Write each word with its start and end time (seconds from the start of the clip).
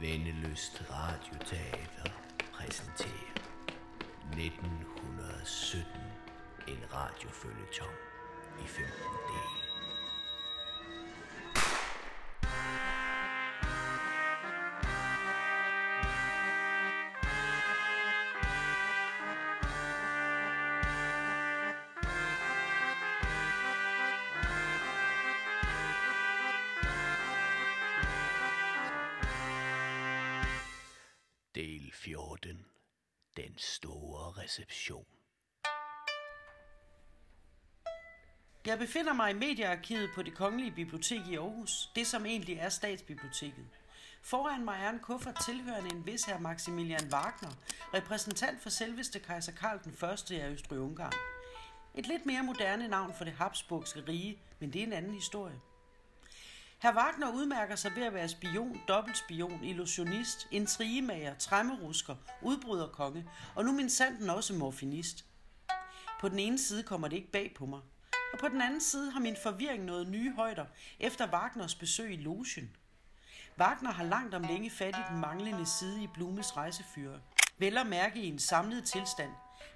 Vendeløst 0.00 0.84
Radioteater 0.90 2.10
præsenterer 2.52 3.34
1917 4.32 6.00
en 6.68 6.78
radiofølgetong 6.94 7.96
i 8.64 8.66
15 8.66 8.92
dele. 9.28 9.63
Jeg 38.74 38.80
befinder 38.80 39.12
mig 39.12 39.30
i 39.30 39.34
mediearkivet 39.34 40.10
på 40.14 40.22
det 40.22 40.34
Kongelige 40.34 40.70
Bibliotek 40.70 41.20
i 41.26 41.34
Aarhus, 41.34 41.90
det 41.96 42.06
som 42.06 42.26
egentlig 42.26 42.56
er 42.56 42.68
statsbiblioteket. 42.68 43.64
Foran 44.22 44.64
mig 44.64 44.78
er 44.82 44.90
en 44.90 44.98
kuffert 44.98 45.38
tilhørende 45.44 45.94
en 45.94 46.06
vis 46.06 46.24
her 46.24 46.38
Maximilian 46.38 47.12
Wagner, 47.12 47.50
repræsentant 47.94 48.62
for 48.62 48.70
selveste 48.70 49.18
kejser 49.18 49.52
Karl 49.52 49.78
den 49.84 49.92
1. 49.92 50.40
af 50.40 50.50
Østrig-Ungarn. 50.50 51.12
Et 51.94 52.06
lidt 52.06 52.26
mere 52.26 52.42
moderne 52.42 52.88
navn 52.88 53.14
for 53.14 53.24
det 53.24 53.32
Habsburgske 53.32 54.04
rige, 54.08 54.38
men 54.60 54.72
det 54.72 54.82
er 54.82 54.86
en 54.86 54.92
anden 54.92 55.14
historie. 55.14 55.60
Herr 56.78 56.94
Wagner 56.94 57.32
udmærker 57.32 57.76
sig 57.76 57.96
ved 57.96 58.02
at 58.02 58.14
være 58.14 58.28
spion, 58.28 58.80
dobbeltspion, 58.88 59.64
illusionist, 59.64 60.48
intrigemager, 60.50 61.34
træmmerusker, 61.34 62.16
udbryderkonge 62.42 63.28
og 63.54 63.64
nu 63.64 63.72
min 63.72 63.90
sanden 63.90 64.30
også 64.30 64.54
morfinist. 64.54 65.24
På 66.20 66.28
den 66.28 66.38
ene 66.38 66.58
side 66.58 66.82
kommer 66.82 67.08
det 67.08 67.16
ikke 67.16 67.30
bag 67.32 67.54
på 67.56 67.66
mig, 67.66 67.80
og 68.34 68.40
på 68.40 68.48
den 68.48 68.62
anden 68.62 68.80
side 68.80 69.10
har 69.10 69.20
min 69.20 69.36
forvirring 69.42 69.84
nået 69.84 70.08
nye 70.08 70.32
højder 70.32 70.64
efter 71.00 71.26
Wagners 71.32 71.74
besøg 71.74 72.12
i 72.12 72.16
logen. 72.16 72.76
Wagner 73.58 73.90
har 73.92 74.04
langt 74.04 74.34
om 74.34 74.42
længe 74.42 74.70
fat 74.70 74.96
i 74.98 75.02
den 75.10 75.20
manglende 75.20 75.66
side 75.66 76.02
i 76.02 76.06
Blumes 76.14 76.56
rejsefyre. 76.56 77.20
Vel 77.58 77.78
at 77.78 77.86
mærke 77.86 78.20
i 78.20 78.26
en 78.26 78.38
samlet 78.38 78.84
tilstand, 78.84 79.30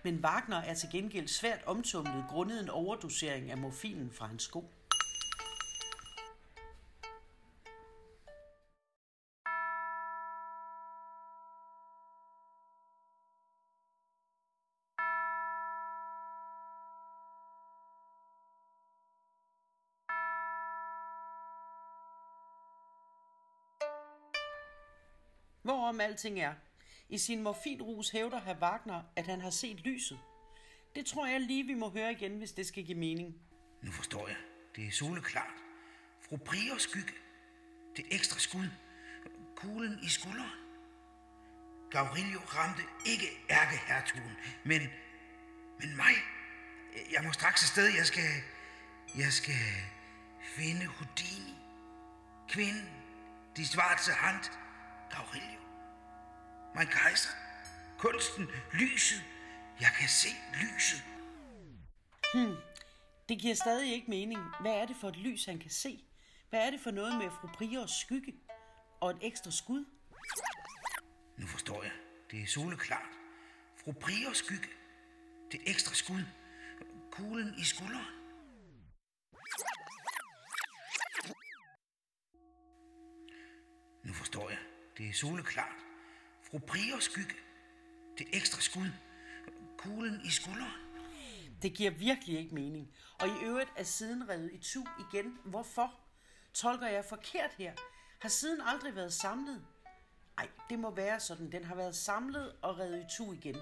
men 0.05 0.25
Wagner 0.25 0.57
er 0.57 0.75
til 0.75 0.89
gengæld 0.93 1.29
svært 1.29 1.61
omtumlet 1.67 2.25
grundet 2.29 2.63
en 2.63 2.71
overdosering 2.71 3.51
af 3.51 3.59
morfinen 3.59 4.13
fra 4.13 4.27
hans 4.27 4.43
sko. 4.43 4.71
Hvorom 25.69 26.01
alting 26.01 26.41
er. 26.41 26.55
I 27.09 27.19
sin 27.19 27.43
morfinrus 27.43 28.11
hævder 28.11 28.41
herr 28.41 28.59
Wagner, 28.61 29.03
at 29.17 29.27
han 29.27 29.41
har 29.41 29.51
set 29.51 29.81
lyset. 29.81 30.19
Det 30.95 31.07
tror 31.07 31.27
jeg 31.27 31.41
lige, 31.41 31.67
vi 31.67 31.75
må 31.75 31.91
høre 31.91 32.13
igen, 32.13 32.39
hvis 32.39 32.53
det 32.53 32.67
skal 32.67 32.85
give 32.85 32.99
mening. 32.99 33.35
Nu 33.83 33.91
forstår 33.91 34.29
jeg. 34.29 34.37
Det 34.77 34.87
er 34.87 34.91
soleklart. 34.91 35.55
Fru 36.29 36.37
Priors 36.37 36.83
skygge. 36.83 37.13
Det 37.97 38.05
ekstra 38.11 38.39
skud. 38.39 38.69
Kuglen 39.57 39.99
i 40.03 40.09
skulderen. 40.09 40.59
Gaurilio 41.91 42.41
ramte 42.41 42.83
ikke 43.07 43.27
ærkehertugen, 43.51 44.37
men, 44.65 44.81
men 45.81 45.97
mig. 45.97 46.15
Jeg 47.13 47.25
må 47.25 47.33
straks 47.33 47.63
afsted. 47.63 47.87
Jeg 47.97 48.07
skal, 48.07 48.31
jeg 49.17 49.33
skal 49.33 49.65
finde 50.43 50.87
Houdini. 50.87 51.55
Kvinden. 52.49 52.91
De 53.57 53.67
svarte 53.67 54.13
hand. 54.13 54.43
Gaurilio. 55.11 55.68
Mein 56.79 56.89
Kaiser. 56.89 57.31
Kunsten. 57.99 58.49
Lyset. 58.73 59.25
Jeg 59.81 59.91
kan 60.01 60.09
se 60.09 60.29
lyset. 60.61 61.05
Det 63.29 63.39
giver 63.39 63.55
stadig 63.55 63.93
ikke 63.93 64.11
mening. 64.11 64.41
Hvad 64.61 64.73
er 64.73 64.87
det 64.87 64.97
for 65.01 65.09
et 65.09 65.17
lys, 65.17 65.45
han 65.45 65.59
kan 65.59 65.71
se? 65.71 66.05
Hvad 66.51 66.67
er 66.67 66.71
det 66.71 66.81
for 66.81 66.91
noget 66.91 67.19
med 67.19 67.31
fru 67.31 67.49
Priors 67.55 67.91
skygge? 67.91 68.35
Og 69.01 69.11
et 69.11 69.19
ekstra 69.23 69.51
skud? 69.51 69.85
Nu 71.37 71.47
forstår 71.47 71.83
jeg. 71.83 71.93
Det 72.31 72.43
er 72.43 72.47
soleklart. 72.47 73.13
Fru 73.85 73.93
Priors 73.93 74.37
skygge. 74.37 74.69
Det 75.53 75.61
ekstra 75.67 75.95
skud. 75.95 76.23
Kuglen 77.11 77.55
i 77.59 77.65
skulderen. 77.65 78.07
Nu 84.05 84.13
forstår 84.13 84.51
jeg. 84.51 84.59
Det 84.99 85.09
er 85.09 85.13
soleklart. 85.13 85.88
Fru 86.51 86.59
Briers 86.59 87.05
skygge. 87.05 87.35
Det 88.19 88.27
ekstra 88.33 88.61
skud. 88.61 88.91
Kuglen 89.79 90.21
i 90.25 90.31
skulderen. 90.31 90.73
Det 91.63 91.75
giver 91.75 91.91
virkelig 91.91 92.39
ikke 92.39 92.55
mening. 92.55 92.95
Og 93.21 93.29
i 93.29 93.45
øvrigt 93.45 93.71
er 93.77 93.83
siden 93.83 94.29
revet 94.29 94.51
i 94.53 94.59
tu 94.59 94.85
igen. 95.11 95.39
Hvorfor? 95.45 95.95
Tolker 96.55 96.87
jeg 96.87 97.05
forkert 97.05 97.51
her? 97.59 97.73
Har 98.21 98.29
siden 98.29 98.61
aldrig 98.61 98.95
været 98.95 99.13
samlet? 99.13 99.65
Nej, 100.37 100.49
det 100.71 100.79
må 100.79 100.91
være 100.91 101.21
sådan. 101.21 101.53
Den 101.53 101.65
har 101.65 101.75
været 101.75 101.97
samlet 101.97 102.57
og 102.63 102.79
revet 102.79 103.01
i 103.01 103.17
tu 103.17 103.33
igen. 103.33 103.57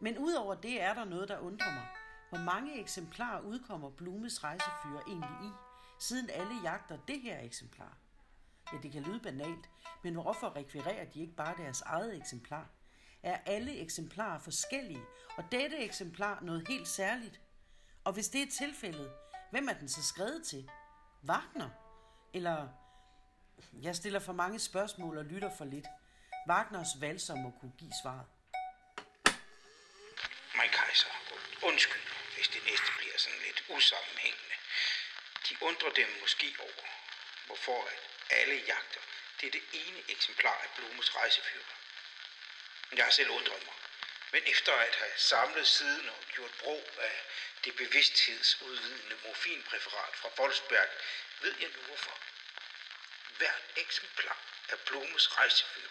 Men 0.00 0.18
udover 0.18 0.54
det 0.54 0.82
er 0.82 0.94
der 0.94 1.04
noget, 1.04 1.28
der 1.28 1.38
undrer 1.38 1.74
mig. 1.74 1.86
Hvor 2.28 2.38
mange 2.38 2.80
eksemplarer 2.80 3.40
udkommer 3.40 3.90
Blumes 3.90 4.44
rejsefyre 4.44 5.02
egentlig 5.06 5.48
i, 5.48 5.50
siden 5.98 6.30
alle 6.30 6.54
jagter 6.62 6.98
det 7.08 7.20
her 7.20 7.40
eksemplar? 7.40 7.96
Ja, 8.72 8.78
det 8.82 8.92
kan 8.92 9.02
lyde 9.02 9.20
banalt, 9.20 9.70
men 10.02 10.14
hvorfor 10.14 10.56
rekvirerer 10.56 11.04
de 11.04 11.20
ikke 11.20 11.36
bare 11.36 11.56
deres 11.56 11.80
eget 11.80 12.16
eksemplar? 12.16 12.68
Er 13.22 13.38
alle 13.46 13.78
eksemplarer 13.78 14.38
forskellige, 14.38 15.04
og 15.36 15.44
dette 15.52 15.78
eksemplar 15.78 16.40
noget 16.40 16.68
helt 16.68 16.88
særligt? 16.88 17.40
Og 18.04 18.12
hvis 18.12 18.28
det 18.28 18.42
er 18.42 18.50
tilfældet, 18.58 19.12
hvem 19.50 19.68
er 19.68 19.72
den 19.72 19.88
så 19.88 20.02
skrevet 20.02 20.46
til? 20.46 20.70
Wagner? 21.28 21.70
Eller... 22.34 22.68
Jeg 23.82 23.96
stiller 23.96 24.20
for 24.20 24.32
mange 24.32 24.58
spørgsmål 24.58 25.18
og 25.18 25.24
lytter 25.24 25.50
for 25.58 25.64
lidt. 25.64 25.86
Wagners 26.48 27.00
valser 27.00 27.34
må 27.34 27.50
kunne 27.60 27.72
give 27.78 27.92
svaret. 28.02 28.26
Mein 30.58 30.72
kejser, 30.78 31.10
Undskyld, 31.68 32.06
hvis 32.34 32.48
det 32.54 32.62
næste 32.70 32.90
bliver 32.98 33.18
sådan 33.24 33.42
lidt 33.46 33.60
usammenhængende. 33.76 34.56
De 35.46 35.52
undrer 35.68 35.92
dem 36.00 36.08
måske 36.22 36.46
over, 36.66 36.86
hvorfor 37.50 37.88
at 37.88 37.98
alle 38.30 38.54
jagter 38.54 39.00
det 39.40 39.46
er 39.46 39.50
det 39.50 39.62
ene 39.72 40.02
eksemplar 40.08 40.60
af 40.62 40.70
Blumes 40.76 41.16
rejsefyrer. 41.16 41.64
Jeg 42.92 43.04
har 43.04 43.10
selv 43.10 43.30
undret 43.30 43.64
mig. 43.66 43.74
Men 44.32 44.42
efter 44.46 44.72
at 44.72 44.94
have 44.94 45.12
samlet 45.16 45.68
siden 45.68 46.08
og 46.08 46.24
gjort 46.34 46.50
brug 46.50 46.90
af 46.98 47.24
det 47.64 47.76
bevidsthedsudvidende 47.76 49.18
morfinpræparat 49.24 50.16
fra 50.16 50.28
Wolfsberg, 50.38 50.88
ved 51.40 51.54
jeg 51.60 51.68
nu 51.68 51.82
hvorfor. 51.82 52.18
Hvert 53.28 53.62
eksemplar 53.76 54.38
af 54.68 54.80
Blumes 54.80 55.38
rejsefyrer 55.38 55.90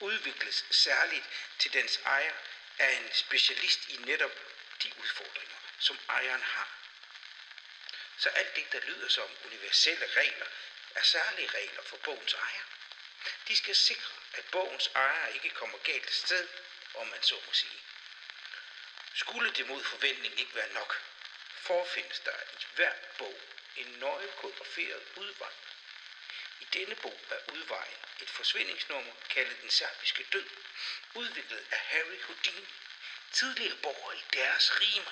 udvikles 0.00 0.64
særligt 0.70 1.24
til 1.58 1.72
dens 1.72 2.00
ejer 2.04 2.34
af 2.78 2.92
en 2.92 3.12
specialist 3.12 3.88
i 3.88 3.96
netop 3.96 4.32
de 4.82 4.92
udfordringer, 4.98 5.56
som 5.78 5.98
ejeren 6.08 6.42
har. 6.42 6.68
Så 8.18 8.28
alt 8.28 8.56
det, 8.56 8.72
der 8.72 8.80
lyder 8.80 9.08
som 9.08 9.30
universelle 9.44 10.06
regler, 10.06 10.46
er 10.96 11.02
særlige 11.02 11.48
regler 11.48 11.82
for 11.82 11.96
bogens 11.96 12.34
ejer. 12.34 12.64
De 13.48 13.56
skal 13.56 13.76
sikre, 13.76 14.14
at 14.32 14.44
bogens 14.44 14.90
ejer 14.94 15.26
ikke 15.26 15.50
kommer 15.50 15.78
galt 15.78 16.14
sted, 16.14 16.48
om 16.94 17.06
man 17.06 17.22
så 17.22 17.34
må 17.46 17.52
sige. 17.52 17.80
Skulle 19.14 19.52
det 19.52 19.66
mod 19.66 19.84
forventning 19.84 20.40
ikke 20.40 20.54
være 20.54 20.72
nok, 20.72 21.02
forfindes 21.60 22.20
der 22.20 22.36
i 22.60 22.64
hver 22.74 22.92
bog 23.18 23.40
en 23.76 23.86
nøje 23.86 24.28
kodiferet 24.36 25.02
udvej. 25.16 25.52
I 26.60 26.64
denne 26.64 26.94
bog 26.94 27.20
er 27.30 27.52
udvejen 27.52 27.98
et 28.20 28.30
forsvindingsnummer 28.30 29.12
kaldet 29.28 29.60
Den 29.60 29.70
Serbiske 29.70 30.26
Død, 30.32 30.48
udviklet 31.14 31.66
af 31.70 31.78
Harry 31.78 32.22
Houdini, 32.22 32.66
tidligere 33.32 33.76
borger 33.76 34.12
i 34.12 34.24
deres 34.32 34.80
rige, 34.80 35.06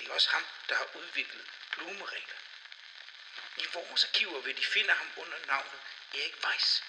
det 0.00 0.08
er 0.08 0.12
også 0.12 0.30
ham, 0.30 0.46
der 0.68 0.74
har 0.74 0.88
udviklet 0.94 1.46
blumereglerne. 1.70 2.49
I 3.56 3.64
vores 3.74 4.04
arkiver 4.04 4.40
vil 4.40 4.56
de 4.56 4.64
finde 4.64 4.92
ham 4.92 5.08
under 5.22 5.38
navnet 5.46 5.80
Erik 6.14 6.36
Weiss, 6.44 6.82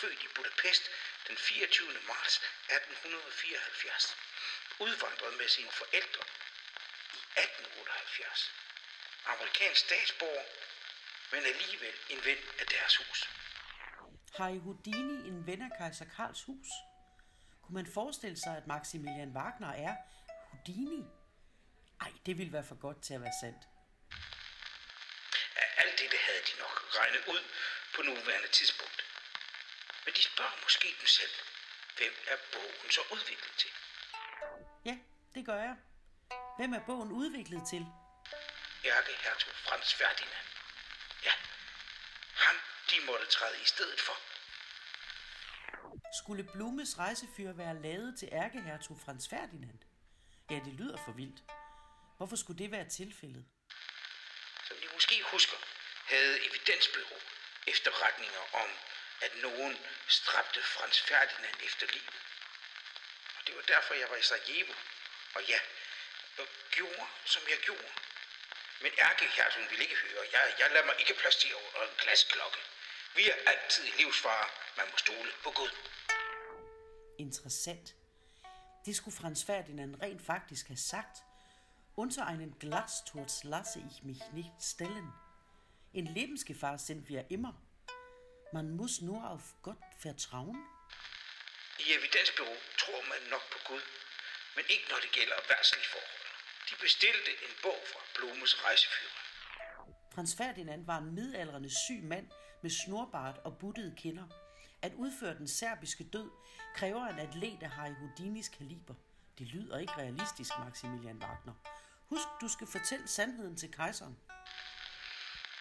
født 0.00 0.22
i 0.24 0.28
Budapest 0.36 0.82
den 1.28 1.36
24. 1.36 1.86
marts 2.12 2.36
1874, 2.36 4.16
udvandret 4.80 5.34
med 5.40 5.48
sine 5.48 5.70
forældre 5.70 6.24
i 7.16 7.20
1878. 7.44 8.52
Amerikansk 9.26 9.80
statsborger, 9.86 10.46
men 11.32 11.42
alligevel 11.52 11.94
en 12.10 12.24
ven 12.24 12.40
af 12.60 12.66
deres 12.66 12.96
hus. 12.96 13.18
Harry 14.38 14.60
Houdini 14.60 15.28
en 15.28 15.46
ven 15.46 15.62
af 15.62 15.70
kejser 15.78 16.06
Karls 16.16 16.42
hus? 16.42 16.68
Kunne 17.62 17.74
man 17.74 17.92
forestille 17.94 18.36
sig, 18.44 18.56
at 18.56 18.66
Maximilian 18.66 19.32
Wagner 19.36 19.72
er 19.86 19.96
Houdini? 20.50 21.04
Ej, 22.00 22.12
det 22.26 22.38
ville 22.38 22.52
være 22.52 22.64
for 22.64 22.80
godt 22.80 23.02
til 23.02 23.14
at 23.14 23.22
være 23.22 23.38
sandt. 23.42 23.62
Alt 25.82 25.98
det, 26.00 26.10
det 26.14 26.18
havde 26.18 26.42
de 26.48 26.54
nok 26.64 26.76
regnet 26.98 27.22
ud 27.34 27.42
på 27.94 28.02
nuværende 28.02 28.48
tidspunkt. 28.58 29.00
Men 30.04 30.14
de 30.14 30.22
spørger 30.22 30.56
måske 30.62 30.88
dem 31.00 31.06
selv, 31.06 31.34
hvem 31.96 32.14
er 32.32 32.36
bogen 32.52 32.90
så 32.90 33.02
udviklet 33.14 33.54
til? 33.62 33.72
Ja, 34.88 34.96
det 35.34 35.46
gør 35.46 35.60
jeg. 35.68 35.76
Hvem 36.58 36.72
er 36.78 36.82
bogen 36.86 37.12
udviklet 37.12 37.62
til? 37.72 37.82
Ærkehertug 38.84 39.54
Frans 39.66 39.94
Ferdinand. 39.94 40.48
Ja, 41.26 41.34
ham 42.44 42.56
de 42.90 42.96
måtte 43.06 43.26
træde 43.26 43.56
i 43.62 43.66
stedet 43.74 44.00
for. 44.00 44.16
Skulle 46.20 46.44
Blumes 46.52 46.98
rejsefyr 46.98 47.52
være 47.52 47.82
lavet 47.82 48.18
til 48.18 48.28
ærkehertug 48.32 49.00
Frans 49.04 49.28
Ferdinand? 49.28 49.78
Ja, 50.50 50.54
det 50.54 50.72
lyder 50.72 50.96
for 51.04 51.12
vildt. 51.12 51.40
Hvorfor 52.16 52.36
skulle 52.36 52.58
det 52.58 52.70
være 52.70 52.88
tilfældet? 52.88 53.44
Måske 54.96 55.22
husker, 55.22 55.56
havde 56.04 56.46
Evidensbyrå 56.46 57.18
efterretninger 57.66 58.44
om, 58.62 58.70
at 59.20 59.32
nogen 59.36 59.78
stræbte 60.08 60.62
Frans 60.62 61.00
Ferdinand 61.00 61.56
efter 61.62 61.86
livet. 61.86 62.16
Og 63.36 63.46
det 63.46 63.56
var 63.56 63.62
derfor, 63.62 63.94
jeg 63.94 64.10
var 64.10 64.16
i 64.16 64.22
Sarajevo. 64.22 64.74
Og 65.34 65.42
ja, 65.48 65.60
og 66.38 66.46
gjorde, 66.70 67.06
som 67.24 67.42
jeg 67.50 67.58
gjorde. 67.58 67.90
Men 68.82 68.92
ærkehertugen 68.98 69.70
ville 69.70 69.84
ikke 69.84 69.96
høre. 69.96 70.24
Jeg, 70.32 70.54
jeg 70.58 70.70
lader 70.70 70.86
mig 70.86 70.96
ikke 70.98 71.14
placere 71.14 71.54
over 71.54 71.82
en 71.88 71.96
glasklokke. 72.02 72.58
Vi 73.16 73.30
er 73.30 73.36
altid 73.46 73.84
i 73.84 73.90
livsfare. 73.90 74.48
Man 74.76 74.86
må 74.90 74.96
stole 74.96 75.30
på 75.42 75.50
Gud. 75.50 75.70
Interessant. 77.18 77.88
Det 78.86 78.96
skulle 78.96 79.16
Frans 79.16 79.44
Ferdinand 79.46 80.02
rent 80.02 80.26
faktisk 80.26 80.66
have 80.66 80.82
sagt. 80.94 81.16
Unter 81.98 82.26
einen 82.26 82.58
Glasturs 82.58 83.42
lasse 83.44 83.80
ich 83.90 84.02
mich 84.02 84.20
nicht 84.32 84.52
stellen. 84.60 85.12
En 85.94 86.04
Lebensgefahr 86.04 86.78
sind 86.78 87.08
wir 87.08 87.30
immer. 87.30 87.54
Man 88.52 88.76
muss 88.76 89.00
nur 89.00 89.30
auf 89.30 89.54
Gott 89.62 89.84
vertrauen. 89.98 90.58
I 91.78 91.92
Evidensbyrå 91.92 92.56
tror 92.78 93.02
man 93.08 93.30
nok 93.30 93.40
på 93.52 93.58
Gud, 93.68 93.82
men 94.56 94.64
ikke 94.68 94.84
når 94.90 94.96
det 95.04 95.12
gælder 95.12 95.34
værtslige 95.48 95.86
forhold. 95.92 96.22
De 96.70 96.74
bestilte 96.80 97.30
en 97.46 97.54
bog 97.62 97.80
fra 97.92 98.00
Blumes 98.14 98.64
rejsefører. 98.64 99.16
Frans 100.14 100.36
Ferdinand 100.36 100.86
var 100.86 100.98
en 100.98 101.14
midaldrende 101.14 101.70
syg 101.86 102.02
mand 102.02 102.30
med 102.62 102.70
snorbart 102.70 103.38
og 103.38 103.58
buttede 103.58 103.94
kinder. 103.96 104.26
At 104.82 104.92
udføre 104.94 105.34
den 105.34 105.48
serbiske 105.48 106.04
død 106.04 106.30
kræver 106.74 107.06
en 107.06 107.18
atlet 107.18 107.62
af 107.62 107.70
Harry 107.70 107.94
Houdinis 107.94 108.48
kaliber. 108.48 108.94
Det 109.38 109.46
lyder 109.46 109.78
ikke 109.78 109.92
realistisk, 109.92 110.52
Maximilian 110.58 111.22
Wagner. 111.22 111.75
Husk, 112.10 112.28
du 112.40 112.48
skal 112.54 112.68
fortælle 112.76 113.08
sandheden 113.08 113.56
til 113.62 113.70
kejseren. 113.78 114.16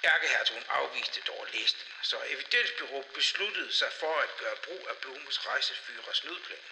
Ærkehertugen 0.04 0.66
afviste 0.70 1.22
dog 1.22 1.48
at 1.48 1.54
læse 1.54 1.76
den, 1.78 1.88
så 2.02 2.18
evidensbyrået 2.34 3.06
besluttede 3.06 3.74
sig 3.74 3.92
for 4.00 4.16
at 4.26 4.30
gøre 4.38 4.56
brug 4.66 4.90
af 4.90 4.98
Blumes 4.98 5.48
rejsefyrers 5.48 6.24
nødplan, 6.24 6.66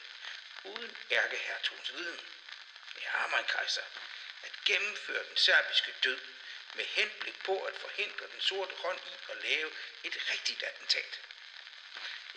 uden 0.64 0.98
ærkehertugens 1.12 1.94
viden. 1.94 2.26
Ja, 3.02 3.28
min 3.28 3.46
kejser, 3.48 3.82
at 4.44 4.52
gennemføre 4.66 5.24
den 5.30 5.38
serbiske 5.38 5.94
død 6.04 6.22
med 6.76 6.86
henblik 6.86 7.44
på 7.44 7.56
at 7.64 7.76
forhindre 7.76 8.26
den 8.34 8.42
sorte 8.42 8.76
hånd 8.76 9.00
i 9.00 9.32
at 9.32 9.38
lave 9.44 9.72
et 10.04 10.16
rigtigt 10.32 10.64
attentat. 10.64 11.20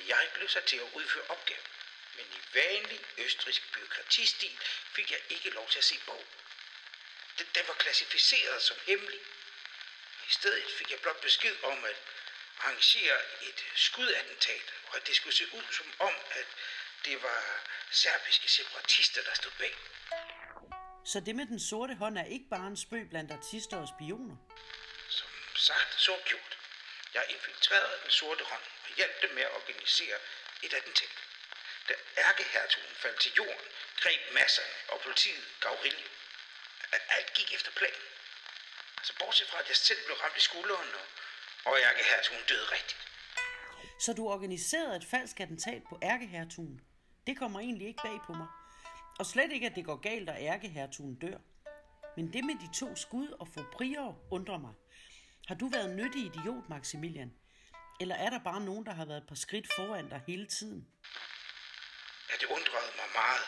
Jeg 0.07 0.29
blev 0.35 0.49
sat 0.49 0.65
til 0.65 0.77
at 0.77 0.93
udføre 0.93 1.27
opgaven, 1.29 1.69
men 2.17 2.27
i 2.39 2.41
vanlig 2.55 3.01
østrisk 3.19 3.73
byråkratistil 3.73 4.59
fik 4.97 5.11
jeg 5.11 5.21
ikke 5.29 5.51
lov 5.51 5.69
til 5.69 5.79
at 5.79 5.85
se 5.85 6.01
bogen. 6.07 6.27
Den, 7.39 7.47
den 7.55 7.69
var 7.69 7.75
klassificeret 7.75 8.63
som 8.63 8.77
hemmelig. 8.87 9.21
I 10.29 10.33
stedet 10.33 10.65
fik 10.79 10.91
jeg 10.91 11.01
blot 11.01 11.21
besked 11.21 11.57
om 11.63 11.85
at 11.85 11.97
arrangere 12.59 13.19
et 13.43 13.65
skudattentat, 13.75 14.75
og 14.89 14.97
at 14.97 15.07
det 15.07 15.17
skulle 15.17 15.37
se 15.37 15.45
ud 15.53 15.73
som 15.73 15.93
om, 15.99 16.15
at 16.31 16.47
det 17.05 17.23
var 17.23 17.43
serbiske 17.91 18.49
separatister, 18.49 19.23
der 19.23 19.35
stod 19.35 19.53
bag. 19.59 19.75
Så 21.07 21.21
det 21.27 21.35
med 21.37 21.47
den 21.47 21.61
sorte 21.61 21.95
hånd 21.95 22.19
er 22.19 22.25
ikke 22.25 22.49
bare 22.51 22.67
en 22.67 22.77
spøg 22.77 23.05
blandt 23.11 23.33
artister 23.33 23.77
og 23.77 23.89
spioner. 23.95 24.37
Som 25.09 25.29
sagt, 25.57 25.95
så 26.01 26.19
gjort. 26.25 26.59
Jeg 27.15 27.25
infiltrerede 27.29 27.99
den 28.03 28.11
sorte 28.11 28.45
hånd 28.45 28.63
og 28.85 28.91
hjalp 28.97 29.23
dem 29.23 29.31
med 29.31 29.43
at 29.43 29.55
organisere 29.61 30.19
et 30.63 30.75
attentat. 30.75 31.17
Da 31.89 31.95
ærkehertugen 32.17 32.95
faldt 32.95 33.21
til 33.21 33.33
jorden, 33.33 33.69
greb 34.01 34.21
masserne 34.33 34.75
og 34.89 35.01
politiet 35.01 35.45
gav 35.61 35.77
rilje. 36.93 37.17
Alt 37.17 37.31
gik 37.35 37.55
efter 37.55 37.71
planen. 37.79 38.05
Altså 38.99 39.13
bortset 39.19 39.49
fra, 39.49 39.59
at 39.61 39.69
jeg 39.69 39.77
selv 39.77 39.99
blev 40.07 40.17
ramt 40.17 40.37
i 40.37 40.41
skulderen, 40.41 40.89
og, 41.01 41.07
og 41.71 41.75
ærkehertugen 41.89 42.45
døde 42.49 42.67
rigtigt. 42.77 43.03
Så 44.05 44.13
du 44.13 44.29
organiserede 44.29 44.97
et 44.97 45.07
falsk 45.11 45.41
attentat 45.41 45.83
på 45.89 45.99
ærkehertugen. 46.03 46.81
Det 47.27 47.39
kommer 47.39 47.61
egentlig 47.61 47.89
ikke 47.89 48.03
bag 48.03 48.19
på 48.27 48.33
mig. 48.33 48.49
Og 49.19 49.27
slet 49.27 49.53
ikke, 49.53 49.67
at 49.67 49.75
det 49.75 49.85
går 49.85 49.97
galt, 49.97 50.29
og 50.29 50.37
ærkehertugen 50.41 51.15
dør. 51.15 51.39
Men 52.17 52.33
det 52.33 52.45
med 52.45 52.55
de 52.55 52.79
to 52.81 52.97
skud 52.97 53.29
og 53.41 53.49
få 53.55 53.61
prior 53.73 54.19
undrer 54.31 54.59
mig. 54.59 54.75
Har 55.49 55.55
du 55.55 55.69
været 55.69 55.91
nyttig 55.91 56.23
idiot, 56.27 56.69
Maximilian? 56.69 57.33
Eller 58.01 58.15
er 58.15 58.31
der 58.31 58.39
bare 58.39 58.61
nogen, 58.61 58.87
der 58.87 58.93
har 58.93 59.05
været 59.05 59.23
et 59.23 59.29
par 59.29 59.35
skridt 59.45 59.67
foran 59.77 60.09
dig 60.09 60.21
hele 60.27 60.47
tiden? 60.47 60.89
Ja, 62.29 62.35
det 62.41 62.47
undrede 62.57 62.91
mig 63.01 63.09
meget. 63.23 63.47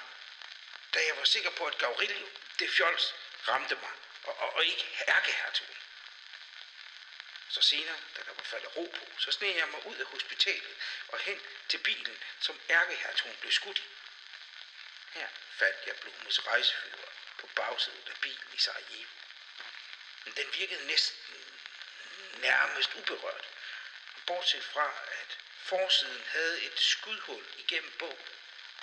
Da 0.94 0.98
jeg 1.08 1.14
var 1.18 1.24
sikker 1.24 1.50
på, 1.58 1.64
at 1.64 1.78
Gaurilio, 1.78 2.26
det 2.58 2.68
fjols, 2.76 3.04
ramte 3.48 3.74
mig, 3.74 3.90
og, 4.24 4.38
og, 4.38 4.54
og 4.54 4.64
ikke 4.64 5.04
ærkehertugen. 5.08 5.76
Så 7.48 7.62
senere, 7.62 7.96
da 8.16 8.22
der 8.22 8.32
var 8.34 8.42
faldet 8.42 8.76
ro 8.76 8.94
på, 8.98 9.20
så 9.20 9.32
sneg 9.32 9.56
jeg 9.56 9.68
mig 9.68 9.86
ud 9.86 9.96
af 9.96 10.06
hospitalet 10.06 10.76
og 11.08 11.18
hen 11.18 11.40
til 11.68 11.78
bilen, 11.78 12.18
som 12.40 12.60
ærkehertugen 12.70 13.36
blev 13.36 13.52
skudt 13.52 13.78
i. 13.78 13.88
Her 15.12 15.28
fandt 15.58 15.86
jeg 15.86 15.96
Blumes 15.96 16.46
rejsefører 16.46 17.12
på 17.38 17.46
bagsædet 17.46 18.08
af 18.08 18.16
bilen 18.20 18.48
i 18.52 18.58
Sarajevo. 18.58 19.10
Men 20.24 20.36
den 20.36 20.54
virkede 20.54 20.86
næsten 20.86 21.18
nærmest 22.32 22.94
uberørt. 22.94 23.48
Bortset 24.26 24.64
fra, 24.64 24.92
at 25.20 25.38
forsiden 25.62 26.24
havde 26.26 26.62
et 26.62 26.80
skudhul 26.80 27.44
igennem 27.56 27.92
bogen, 27.98 28.28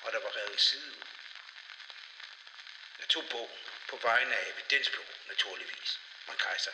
og 0.01 0.12
der 0.12 0.19
var 0.19 0.36
revet 0.36 0.53
en 0.53 0.60
side 0.60 0.91
ud. 0.91 1.03
Jeg 3.00 3.07
tog 3.10 3.29
bogen 3.29 3.60
på 3.96 4.08
vegne 4.08 4.36
af 4.36 4.52
evidensbyrå, 4.52 5.14
naturligvis. 5.28 6.00
Man 6.28 6.38
kejser. 6.38 6.72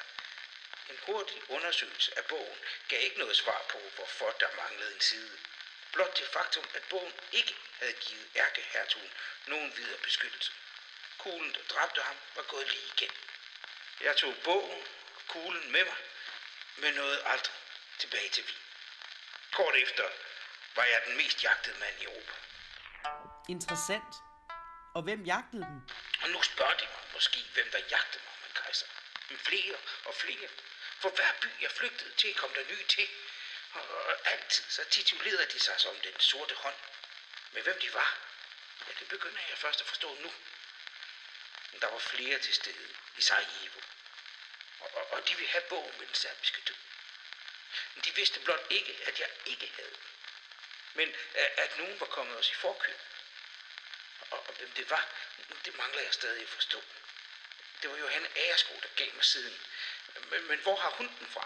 En 0.89 0.97
hurtig 1.05 1.49
undersøgelse 1.49 2.17
af 2.17 2.25
bogen 2.25 2.57
gav 2.87 2.99
ikke 3.03 3.19
noget 3.19 3.35
svar 3.35 3.61
på, 3.69 3.79
hvorfor 3.95 4.29
der 4.39 4.47
manglede 4.61 4.93
en 4.95 5.01
side. 5.01 5.37
Blot 5.93 6.17
det 6.17 6.27
faktum, 6.33 6.65
at 6.73 6.83
bogen 6.89 7.13
ikke 7.31 7.55
havde 7.79 7.93
givet 7.93 8.27
ærkehertugen 8.35 9.11
nogen 9.47 9.73
videre 9.77 9.97
beskyttelse. 9.97 10.51
Kuglen, 11.17 11.53
der 11.53 11.63
dræbte 11.73 12.01
ham, 12.01 12.15
var 12.35 12.43
gået 12.43 12.67
lige 12.71 12.87
igen. 12.95 13.13
Jeg 14.01 14.17
tog 14.17 14.33
bogen 14.43 14.83
og 15.15 15.21
kuglen 15.27 15.71
med 15.71 15.85
mig, 15.85 15.99
men 16.77 16.93
nåede 16.93 17.23
aldrig 17.25 17.55
tilbage 17.99 18.29
til 18.29 18.43
Wien. 18.43 18.63
Kort 19.51 19.75
efter 19.75 20.03
var 20.75 20.83
jeg 20.83 21.01
den 21.07 21.17
mest 21.17 21.43
jagtede 21.43 21.79
mand 21.79 21.95
i 22.01 22.03
Europa. 22.03 22.33
Interessant. 23.49 24.13
Og 24.95 25.01
hvem 25.01 25.21
jagtede 25.23 25.63
dem? 25.63 25.81
Og 26.23 26.29
nu 26.29 26.41
spørger 26.41 26.77
de 26.77 26.85
mig 26.93 27.10
måske, 27.21 27.39
hvem 27.53 27.71
der 27.71 27.79
jagtede 27.79 28.23
mig, 28.23 28.33
min 28.43 28.53
kejser. 28.53 28.85
Men 29.29 29.39
flere 29.39 29.77
og 30.05 30.15
flere. 30.15 30.49
For 30.99 31.09
hver 31.09 31.33
by 31.41 31.47
jeg 31.61 31.71
flygtede 31.71 32.13
til, 32.17 32.35
kom 32.35 32.53
der 32.53 32.63
nye 32.63 32.85
til. 32.87 33.09
Og, 33.73 33.89
og 33.89 34.15
altid 34.23 34.63
så 34.69 34.83
titulerede 34.83 35.45
de 35.45 35.59
sig 35.59 35.79
som 35.79 35.99
den 35.99 36.19
sorte 36.19 36.55
hånd. 36.55 36.75
Men 37.51 37.63
hvem 37.63 37.79
de 37.79 37.93
var, 37.93 38.17
ja, 38.87 38.93
det 38.99 39.07
begynder 39.07 39.41
jeg 39.49 39.57
først 39.57 39.81
at 39.81 39.87
forstå 39.87 40.15
nu. 40.15 40.33
Men 41.71 41.81
der 41.81 41.87
var 41.87 41.99
flere 41.99 42.39
til 42.39 42.53
stede 42.53 42.87
i 43.17 43.21
Sarajevo. 43.21 43.81
Og, 44.79 44.95
og, 44.95 45.11
og 45.11 45.27
de 45.27 45.35
ville 45.35 45.51
have 45.51 45.63
bogen 45.69 45.97
med 45.97 46.07
den 46.07 46.15
serbiske 46.15 46.61
død. 46.67 46.75
Men 47.95 48.03
de 48.03 48.15
vidste 48.15 48.39
blot 48.39 48.65
ikke, 48.69 48.99
at 49.05 49.19
jeg 49.19 49.29
ikke 49.45 49.71
havde 49.75 49.89
den. 49.89 50.03
Men 50.93 51.15
at, 51.33 51.51
at 51.57 51.77
nogen 51.77 51.99
var 51.99 52.05
kommet 52.05 52.37
os 52.37 52.51
i 52.51 52.53
forkøb. 52.53 52.99
Og, 54.31 54.47
og 54.47 54.53
hvem 54.53 54.71
det 54.71 54.89
var, 54.89 55.07
det 55.65 55.77
mangler 55.77 56.01
jeg 56.01 56.13
stadig 56.13 56.41
at 56.41 56.49
forstå. 56.49 56.83
Det 57.81 57.89
var 57.91 57.97
jo 57.97 58.07
han 58.07 58.25
Agersko, 58.43 58.73
der 58.83 58.91
gav 58.97 59.07
mig 59.15 59.23
siden. 59.33 59.53
Men, 60.31 60.41
men 60.49 60.59
hvor 60.63 60.75
har 60.83 60.91
hun 60.97 61.07
den 61.19 61.27
fra? 61.35 61.45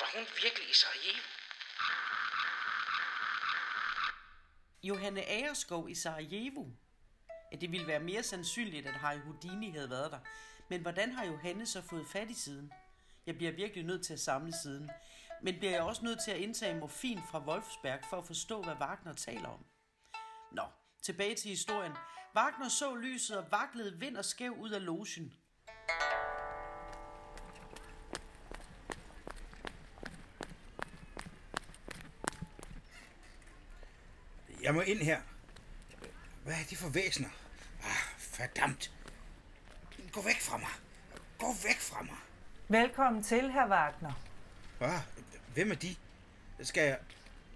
Var 0.00 0.08
hun 0.16 0.26
virkelig 0.42 0.70
i 0.70 0.74
Sarajevo? 0.82 1.22
Johanne 4.82 5.22
Agerskov 5.24 5.88
i 5.88 5.94
Sarajevo. 5.94 6.64
Ja, 7.52 7.56
det 7.56 7.72
ville 7.72 7.86
være 7.86 8.00
mere 8.00 8.22
sandsynligt, 8.22 8.86
at 8.86 8.94
Harry 8.94 9.20
Houdini 9.20 9.70
havde 9.70 9.90
været 9.90 10.12
der. 10.12 10.20
Men 10.68 10.80
hvordan 10.82 11.12
har 11.12 11.24
Johanne 11.24 11.66
så 11.66 11.82
fået 11.90 12.06
fat 12.12 12.30
i 12.30 12.34
siden? 12.34 12.72
Jeg 13.26 13.36
bliver 13.36 13.52
virkelig 13.52 13.84
nødt 13.84 14.06
til 14.06 14.12
at 14.12 14.20
samle 14.20 14.52
siden. 14.62 14.90
men 15.42 15.58
bliver 15.58 15.72
jeg 15.72 15.82
også 15.82 16.04
nødt 16.04 16.18
til 16.24 16.30
at 16.30 16.36
indtage 16.36 16.74
morfin 16.74 17.20
fra 17.30 17.38
Wolfsberg 17.38 18.00
for 18.10 18.18
at 18.18 18.26
forstå, 18.26 18.62
hvad 18.62 18.74
Wagner 18.74 19.14
taler 19.14 19.48
om. 19.48 19.66
Nå, 20.52 20.62
tilbage 21.02 21.34
til 21.34 21.48
historien. 21.48 21.92
Wagner 22.36 22.68
så 22.68 22.94
lyset 22.94 23.38
og 23.38 23.44
vaklede 23.50 23.98
vind 23.98 24.16
og 24.16 24.24
skæv 24.24 24.52
ud 24.52 24.70
af 24.70 24.84
logen. 24.84 25.32
Jeg 34.62 34.74
må 34.74 34.80
ind 34.80 34.98
her. 34.98 35.20
Hvad 36.44 36.54
er 36.54 36.64
det 36.70 36.78
for 36.78 36.88
væsener? 36.88 37.28
Ah, 37.82 38.18
fordamt. 38.18 38.92
Gå 40.12 40.22
væk 40.22 40.40
fra 40.40 40.56
mig. 40.56 40.68
Gå 41.38 41.46
væk 41.62 41.80
fra 41.80 42.02
mig. 42.02 42.18
Velkommen 42.68 43.22
til, 43.22 43.52
herr 43.52 43.68
Wagner. 43.68 44.12
Ah, 44.80 45.00
hvem 45.54 45.70
er 45.70 45.74
de? 45.74 45.96
Skal 46.62 46.82
jeg... 46.82 46.98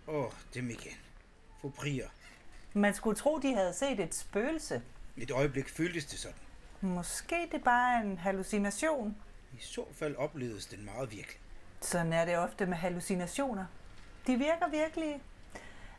Åh, 0.07 0.25
oh, 0.25 0.33
dem 0.55 0.71
igen. 0.71 0.97
Fru 1.61 1.71
Prier. 1.71 2.09
Man 2.73 2.95
skulle 2.95 3.17
tro, 3.17 3.39
de 3.39 3.55
havde 3.55 3.73
set 3.75 4.00
et 4.00 4.15
spøgelse. 4.15 4.83
Et 5.17 5.31
øjeblik 5.31 5.69
føltes 5.69 6.05
det 6.05 6.19
sådan. 6.19 6.37
Måske 6.81 7.49
det 7.53 7.65
bare 7.65 7.97
er 7.97 8.03
en 8.03 8.19
hallucination. 8.19 9.17
I 9.53 9.61
så 9.61 9.85
fald 9.93 10.17
oplevedes 10.17 10.67
den 10.67 10.85
meget 10.85 11.11
virkelig. 11.11 11.39
Sådan 11.81 12.12
er 12.12 12.25
det 12.25 12.39
ofte 12.39 12.67
med 12.67 12.77
hallucinationer. 12.77 13.67
De 14.27 14.37
virker 14.37 14.69
virkelige. 14.71 15.21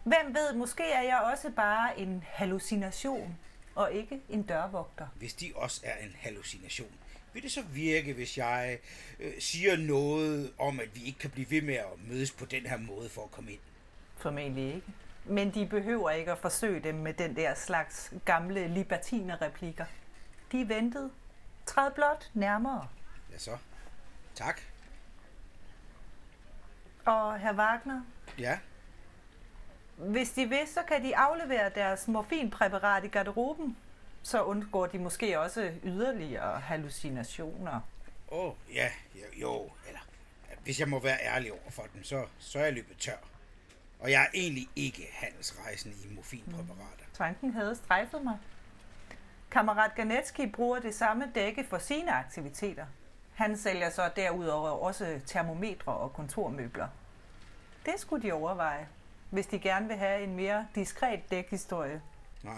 Hvem 0.03 0.33
ved, 0.33 0.53
måske 0.53 0.83
er 0.83 1.01
jeg 1.01 1.19
også 1.33 1.49
bare 1.49 1.99
en 1.99 2.23
hallucination, 2.27 3.37
og 3.75 3.91
ikke 3.91 4.21
en 4.29 4.43
dørvogter. 4.43 5.07
Hvis 5.15 5.33
de 5.33 5.51
også 5.55 5.81
er 5.83 6.05
en 6.05 6.15
hallucination, 6.19 6.91
vil 7.33 7.43
det 7.43 7.51
så 7.51 7.61
virke, 7.61 8.13
hvis 8.13 8.37
jeg 8.37 8.77
øh, 9.19 9.33
siger 9.39 9.77
noget 9.77 10.53
om, 10.59 10.79
at 10.79 10.95
vi 10.95 11.03
ikke 11.03 11.19
kan 11.19 11.29
blive 11.29 11.51
ved 11.51 11.61
med 11.61 11.73
at 11.75 11.85
mødes 12.07 12.31
på 12.31 12.45
den 12.45 12.65
her 12.65 12.77
måde 12.77 13.09
for 13.09 13.23
at 13.23 13.31
komme 13.31 13.51
ind? 13.51 13.59
Formentlig 14.17 14.75
ikke. 14.75 14.87
Men 15.25 15.53
de 15.53 15.65
behøver 15.65 16.09
ikke 16.09 16.31
at 16.31 16.37
forsøge 16.37 16.79
dem 16.79 16.95
med 16.95 17.13
den 17.13 17.35
der 17.35 17.53
slags 17.53 18.13
gamle 18.25 18.67
libertiner-replikker. 18.67 19.85
De 20.51 20.69
ventede. 20.69 21.11
Træd 21.65 21.91
blot 21.91 22.29
nærmere. 22.33 22.87
Ja 23.33 23.37
så. 23.37 23.57
Tak. 24.35 24.61
Og 27.05 27.39
herr 27.39 27.53
Wagner, 27.53 28.01
Ja, 28.37 28.59
hvis 29.97 30.31
de 30.31 30.49
vil, 30.49 30.67
så 30.67 30.79
kan 30.87 31.03
de 31.03 31.17
aflevere 31.17 31.69
deres 31.69 32.07
morfinpræparat 32.07 33.03
i 33.03 33.07
garderoben. 33.07 33.77
Så 34.23 34.43
undgår 34.43 34.85
de 34.87 34.99
måske 34.99 35.39
også 35.39 35.71
yderligere 35.83 36.59
hallucinationer. 36.59 37.79
åh, 38.31 38.45
oh, 38.45 38.53
ja, 38.73 38.89
jo, 39.15 39.25
jo, 39.41 39.71
eller 39.87 39.99
hvis 40.63 40.79
jeg 40.79 40.89
må 40.89 40.99
være 40.99 41.17
ærlig 41.21 41.51
over 41.51 41.69
for 41.69 41.83
dem, 41.93 42.03
så, 42.03 42.25
så 42.39 42.59
er 42.59 42.63
jeg 42.63 42.73
løbet 42.73 42.97
tør. 42.97 43.17
Og 44.01 44.11
jeg 44.11 44.21
er 44.21 44.27
egentlig 44.33 44.69
ikke 44.75 45.09
handelsrejsende 45.13 45.95
i 45.95 46.13
morfinpræparater. 46.15 47.03
Tanken 47.13 47.53
havde 47.53 47.75
strejfet 47.75 48.23
mig. 48.23 48.37
Kammerat 49.51 49.95
Ganetski 49.95 50.47
bruger 50.47 50.79
det 50.79 50.95
samme 50.95 51.31
dække 51.35 51.63
for 51.63 51.77
sine 51.77 52.11
aktiviteter. 52.11 52.85
Han 53.33 53.57
sælger 53.57 53.89
så 53.89 54.11
derudover 54.15 54.69
også 54.69 55.21
termometre 55.25 55.93
og 55.93 56.13
kontormøbler. 56.13 56.87
Det 57.85 57.93
skulle 57.97 58.23
de 58.27 58.31
overveje, 58.31 58.87
hvis 59.29 59.47
de 59.47 59.59
gerne 59.59 59.87
vil 59.87 59.97
have 59.97 60.23
en 60.23 60.35
mere 60.35 60.67
diskret 60.75 61.31
dækhistorie. 61.31 62.01
Nå, 62.43 62.51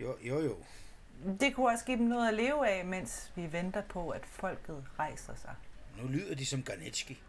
jo, 0.00 0.16
jo, 0.22 0.40
jo. 0.40 0.56
Det 1.40 1.54
kunne 1.54 1.68
også 1.68 1.84
give 1.84 1.98
dem 1.98 2.06
noget 2.06 2.28
at 2.28 2.34
leve 2.34 2.68
af, 2.68 2.84
mens 2.84 3.32
vi 3.34 3.52
venter 3.52 3.82
på, 3.82 4.08
at 4.10 4.26
folket 4.26 4.84
rejser 4.98 5.34
sig. 5.34 5.54
Nu 6.02 6.08
lyder 6.08 6.34
de 6.34 6.46
som 6.46 6.62
Garnetski. 6.62 7.22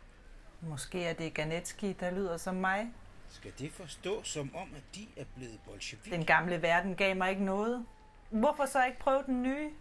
Måske 0.61 1.05
er 1.05 1.13
det 1.13 1.33
Ganetski, 1.33 1.93
der 1.93 2.11
lyder 2.11 2.38
som 2.38 2.55
mig. 2.55 2.93
Skal 3.31 3.51
det 3.59 3.71
forstås 3.71 4.27
som 4.27 4.55
om, 4.55 4.69
at 4.75 4.95
de 4.95 5.07
er 5.17 5.25
blevet 5.35 5.59
bolsjevik? 5.65 6.11
Den 6.13 6.25
gamle 6.25 6.61
verden 6.61 6.95
gav 6.95 7.15
mig 7.15 7.29
ikke 7.29 7.43
noget. 7.43 7.85
Hvorfor 8.29 8.65
så 8.65 8.85
ikke 8.85 9.00
prøve 9.00 9.23
den 9.25 9.43
nye? 9.43 9.71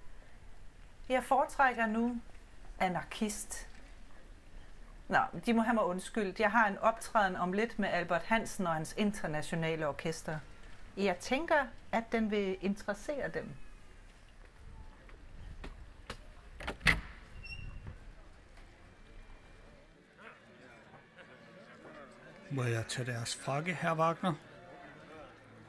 Jeg 1.08 1.24
foretrækker 1.24 1.86
nu 1.86 2.20
anarkist. 2.80 3.68
Nå, 5.08 5.18
de 5.46 5.52
må 5.52 5.62
have 5.62 5.74
mig 5.74 5.84
undskyldt. 5.84 6.40
Jeg 6.40 6.50
har 6.50 6.68
en 6.68 6.78
optræden 6.78 7.36
om 7.36 7.52
lidt 7.52 7.78
med 7.78 7.88
Albert 7.88 8.22
Hansen 8.22 8.66
og 8.66 8.72
hans 8.74 8.94
internationale 8.98 9.88
orkester. 9.88 10.38
Jeg 10.96 11.18
tænker, 11.18 11.66
at 11.92 12.04
den 12.12 12.30
vil 12.30 12.56
interessere 12.60 13.28
dem. 13.28 13.50
Må 22.52 22.64
jeg 22.64 22.84
tage 22.88 23.12
deres 23.12 23.36
frakke, 23.36 23.74
herr 23.74 23.94
Wagner? 23.94 24.34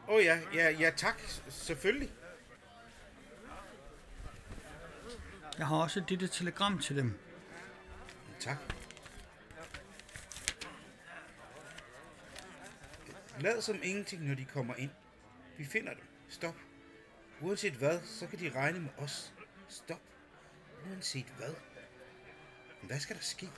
Åh 0.07 0.15
oh, 0.15 0.23
ja, 0.23 0.39
ja, 0.53 0.69
ja 0.69 0.91
tak, 0.97 1.21
selvfølgelig. 1.49 2.11
Jeg 5.57 5.67
har 5.67 5.75
også 5.75 6.03
dette 6.09 6.27
telegram 6.27 6.79
til 6.79 6.95
dem. 6.95 7.19
Tak. 8.39 8.57
Lad 13.39 13.61
som 13.61 13.79
ingenting, 13.83 14.27
når 14.27 14.35
de 14.35 14.45
kommer 14.45 14.75
ind. 14.75 14.91
Vi 15.57 15.65
finder 15.65 15.93
dem. 15.93 16.03
Stop. 16.29 16.55
Uanset 17.41 17.73
hvad, 17.73 17.99
så 18.05 18.27
kan 18.27 18.39
de 18.39 18.51
regne 18.55 18.79
med 18.79 18.89
os. 18.97 19.33
Stop. 19.69 20.01
Uanset 20.89 21.25
hvad. 21.37 21.53
Men 22.81 22.87
Hvad 22.87 22.99
skal 22.99 23.15
der 23.15 23.21
ske? 23.21 23.49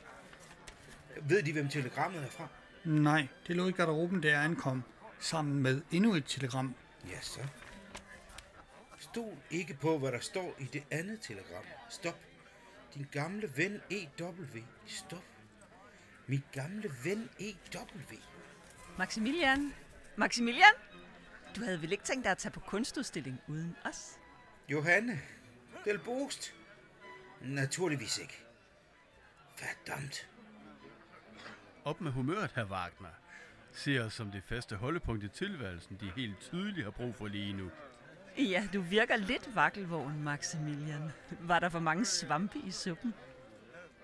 Ved 1.21 1.43
de, 1.43 1.53
hvem 1.53 1.69
telegrammet 1.69 2.23
er 2.23 2.29
fra? 2.29 2.47
Nej, 2.85 3.27
det 3.47 3.55
lå 3.55 3.67
i 3.67 3.71
garderoben, 3.71 4.21
da 4.21 4.29
jeg 4.29 4.43
ankom, 4.43 4.83
sammen 5.19 5.61
med 5.63 5.81
endnu 5.91 6.15
et 6.15 6.25
telegram. 6.25 6.75
Ja, 7.09 7.21
så. 7.21 7.39
Stol 8.99 9.37
ikke 9.51 9.73
på, 9.73 9.97
hvad 9.97 10.11
der 10.11 10.19
står 10.19 10.55
i 10.59 10.63
det 10.63 10.83
andet 10.91 11.21
telegram. 11.21 11.63
Stop. 11.89 12.19
Din 12.93 13.07
gamle 13.11 13.51
ven 13.57 13.81
E.W. 13.91 14.59
Stop. 14.85 15.23
Min 16.27 16.43
gamle 16.51 16.91
ven 17.03 17.29
E.W. 17.39 18.15
Maximilian? 18.97 19.73
Maximilian? 20.15 20.73
Du 21.55 21.63
havde 21.63 21.81
vel 21.81 21.91
ikke 21.91 22.03
tænkt 22.03 22.23
dig 22.23 22.31
at 22.31 22.37
tage 22.37 22.51
på 22.51 22.59
kunstudstilling 22.59 23.41
uden 23.47 23.75
os? 23.85 24.17
Johanne. 24.69 25.21
Del 25.85 25.99
Boost. 25.99 26.55
Naturligvis 27.41 28.17
ikke. 28.17 28.45
Verdammt. 29.59 30.29
Op 31.85 32.01
med 32.01 32.11
humøret, 32.11 32.51
herr 32.55 32.65
Wagner. 32.65 33.09
Ser 33.71 34.03
os 34.03 34.13
som 34.13 34.31
det 34.31 34.43
faste 34.43 34.75
holdepunkt 34.75 35.23
i 35.23 35.27
tilværelsen, 35.27 35.97
de 36.01 36.11
helt 36.15 36.39
tydeligt 36.39 36.83
har 36.83 36.91
brug 36.91 37.15
for 37.15 37.27
lige 37.27 37.53
nu. 37.53 37.71
Ja, 38.37 38.67
du 38.73 38.81
virker 38.81 39.15
lidt 39.15 39.55
vakkelvogn, 39.55 40.23
Maximilian. 40.23 41.11
Var 41.39 41.59
der 41.59 41.69
for 41.69 41.79
mange 41.79 42.05
svampe 42.05 42.59
i 42.59 42.71
suppen? 42.71 43.13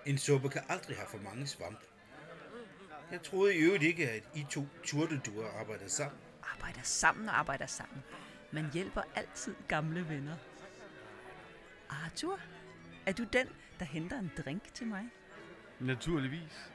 En 0.06 0.18
suppe 0.18 0.50
kan 0.50 0.62
aldrig 0.70 0.98
have 0.98 1.08
for 1.10 1.18
mange 1.18 1.48
svampe. 1.48 1.86
Jeg 3.12 3.22
troede 3.24 3.56
i 3.56 3.58
øvrigt 3.58 3.84
ikke, 3.84 4.10
at 4.10 4.24
I 4.36 4.46
to 4.50 4.68
turteduer 4.86 5.48
arbejdede 5.60 5.90
sammen. 5.90 6.20
Arbejder 6.54 6.82
sammen 6.84 7.30
og 7.30 7.40
arbejder 7.40 7.66
sammen. 7.66 8.04
Man 8.52 8.72
hjælper 8.74 9.02
altid 9.16 9.56
gamle 9.68 10.10
venner. 10.10 10.36
Arthur, 11.90 12.40
er 13.06 13.14
du 13.14 13.24
den, 13.24 13.48
der 13.80 13.86
henter 13.86 14.20
en 14.20 14.32
drink 14.38 14.74
til 14.74 14.88
mig? 14.88 15.04
Naturligvis. 15.80 16.72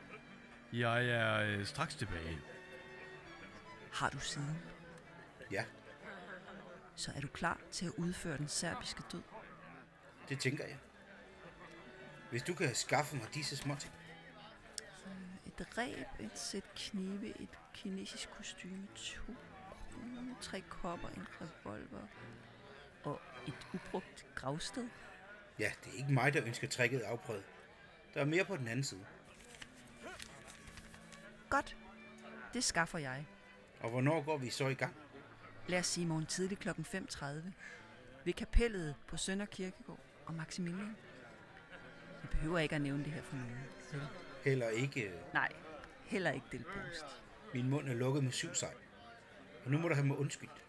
Jeg 0.79 1.07
er 1.09 1.37
øh, 1.41 1.67
straks 1.67 1.95
tilbage. 1.95 2.39
Har 3.93 4.11
du 4.11 4.19
siden? 4.19 4.59
Ja, 5.51 5.65
Så 6.97 7.13
er 7.17 7.21
du 7.21 7.29
klar 7.29 7.61
til 7.71 7.87
at 7.87 7.93
udføre 7.97 8.39
den 8.39 8.49
serbiske 8.49 9.03
død? 9.13 9.23
det 10.29 10.41
tænker 10.41 10.65
jeg. 10.67 10.79
Hvis 12.31 12.43
du 12.43 12.55
kan 12.55 12.75
skaffe 12.75 13.17
mig 13.17 13.27
disse 13.35 13.57
småting. 13.57 13.93
Et 15.47 15.79
reb, 15.79 16.21
et 16.21 16.39
sæt 16.39 16.65
knive, 16.77 17.41
et 17.41 17.49
kinesisk 17.75 18.31
kostume, 18.31 18.89
to 18.95 19.23
kroner, 19.93 20.35
tre 20.41 20.61
kopper, 20.61 21.09
en 21.09 21.27
revolver 21.41 22.07
og 23.05 23.21
et 23.47 23.67
ubrugt 23.75 24.27
gravsted. 24.35 24.89
Ja, 25.59 25.73
det 25.85 25.93
er 25.93 25.97
ikke 25.99 26.13
mig, 26.13 26.35
der 26.35 26.45
ønsker 26.47 26.69
tricket 26.69 27.01
afprøvet. 27.01 27.45
Der 28.15 28.21
er 28.21 28.25
mere 28.25 28.45
på 28.45 28.57
den 28.57 28.69
anden 28.69 28.85
side. 28.85 29.07
Godt, 31.55 31.77
det 32.55 32.65
skaffer 32.65 32.99
jeg. 32.99 33.27
Og 33.81 33.91
hvornår 33.91 34.23
går 34.23 34.37
vi 34.37 34.51
så 34.51 34.69
i 34.69 34.75
gang? 34.75 34.95
Lad 35.67 35.79
os 35.79 35.87
sige 35.87 36.07
morgen 36.07 36.27
tidlig 36.27 36.59
kl. 36.59 36.69
5.30 36.69 37.25
ved 38.25 38.33
kapellet 38.33 38.95
på 39.07 39.17
Sønder 39.17 39.47
Kirkegård 39.47 39.99
og 40.27 40.35
Maximilian. 40.35 40.97
Jeg 42.23 42.31
behøver 42.31 42.59
ikke 42.59 42.75
at 42.75 42.81
nævne 42.81 43.05
det 43.05 43.13
her 43.13 43.23
for 43.23 43.37
nogen. 43.37 43.57
vel? 43.93 44.01
Heller 44.45 44.69
ikke. 44.69 45.03
øh, 45.03 45.15
Nej, 45.35 45.53
heller 46.05 46.31
ikke 46.31 46.47
Del 46.53 46.65
Bost. 46.65 47.23
Min 47.55 47.71
mund 47.71 47.89
er 47.89 47.95
lukket 47.95 48.25
med 48.25 48.33
syv 48.33 48.55
sejl. 48.55 48.77
Og 49.65 49.71
nu 49.71 49.79
må 49.79 49.89
du 49.89 49.95
have 49.95 50.07
mig 50.07 50.19
undskyldt. 50.19 50.65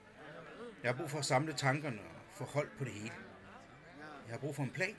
Jeg 0.84 0.92
har 0.92 0.98
brug 0.98 1.10
for 1.10 1.20
at 1.20 1.26
samle 1.26 1.54
tankerne 1.54 2.00
og 2.00 2.22
få 2.34 2.44
hold 2.44 2.70
på 2.78 2.84
det 2.84 2.94
hele. 2.94 3.14
Jeg 4.26 4.34
har 4.34 4.40
brug 4.40 4.56
for 4.56 4.64
en 4.64 4.72
plan 4.72 4.96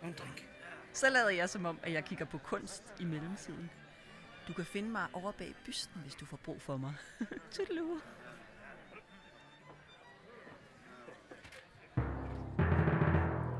og 0.00 0.08
en 0.08 0.14
drink. 0.18 0.48
Så 0.92 1.10
lader 1.10 1.30
jeg 1.30 1.50
som 1.50 1.66
om, 1.66 1.78
at 1.82 1.92
jeg 1.92 2.04
kigger 2.04 2.24
på 2.24 2.38
kunst 2.38 2.82
i 3.00 3.04
mellemtiden. 3.04 3.70
Du 4.48 4.52
kan 4.52 4.64
finde 4.64 4.88
mig 4.88 5.06
over 5.12 5.32
bag 5.32 5.54
bysten, 5.64 6.00
hvis 6.00 6.14
du 6.14 6.26
får 6.26 6.36
brug 6.36 6.62
for 6.62 6.76
mig. 6.76 6.94
Tudelu. 7.52 8.00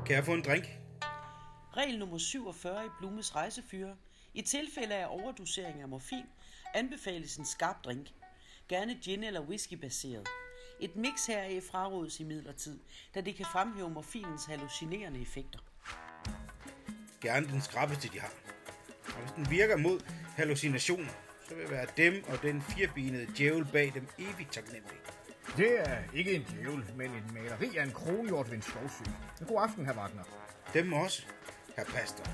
Kan 0.05 0.15
jeg 0.15 0.25
få 0.25 0.33
en 0.33 0.43
drink? 0.43 0.65
Regel 1.77 1.99
nummer 1.99 2.17
47 2.17 2.85
i 2.85 2.89
Blumes 2.99 3.35
rejsefyre. 3.35 3.95
I 4.33 4.41
tilfælde 4.41 4.95
af 4.95 5.05
overdosering 5.09 5.81
af 5.81 5.87
morfin 5.87 6.25
anbefales 6.73 7.37
en 7.37 7.45
skarp 7.45 7.83
drink. 7.85 8.07
Gerne 8.69 8.95
gin 9.01 9.23
eller 9.23 9.41
whisky 9.41 9.73
baseret. 9.73 10.27
Et 10.79 10.95
mix 10.95 11.25
heraf 11.25 11.63
frarådes 11.63 12.19
i 12.19 12.23
midlertid, 12.23 12.79
da 13.15 13.21
det 13.21 13.35
kan 13.35 13.45
fremhæve 13.45 13.89
morfinens 13.89 14.45
hallucinerende 14.45 15.21
effekter. 15.21 15.59
Gerne 17.21 17.47
den 17.47 17.61
skrappeste, 17.61 18.09
de 18.13 18.19
har. 18.19 18.33
Og 19.05 19.21
hvis 19.21 19.31
den 19.31 19.49
virker 19.49 19.77
mod 19.77 19.99
hallucinationer, 20.37 21.13
så 21.49 21.55
vil 21.55 21.71
være 21.71 21.85
dem 21.97 22.23
og 22.27 22.41
den 22.41 22.61
firbenede 22.61 23.27
djævel 23.37 23.65
bag 23.73 23.91
dem 23.93 24.07
evigt 24.19 24.51
taknemmelig. 24.51 24.97
Det 25.57 25.79
er 25.79 25.97
ikke 26.13 26.33
en 26.33 26.45
djævel, 26.51 26.83
men 26.95 27.11
en 27.11 27.31
maleri 27.33 27.77
af 27.77 27.83
en 27.83 27.91
kronhjort 27.91 28.49
ved 28.49 28.55
en 28.55 28.61
skovsø. 28.61 29.03
God 29.47 29.63
aften, 29.63 29.85
herr 29.85 29.97
Wagner. 29.97 30.23
Dem 30.73 30.93
også, 30.93 31.25
herr 31.75 31.85
pastor. 31.85 32.25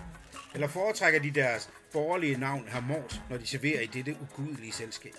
Eller 0.54 0.68
foretrækker 0.68 1.22
de 1.22 1.32
deres 1.32 1.70
borgerlige 1.92 2.38
navn, 2.38 2.68
herr 2.68 2.82
Mors, 2.82 3.22
når 3.30 3.38
de 3.38 3.48
serverer 3.48 3.82
i 3.82 3.86
dette 3.86 4.18
ugudelige 4.22 4.72
selskab? 4.72 5.14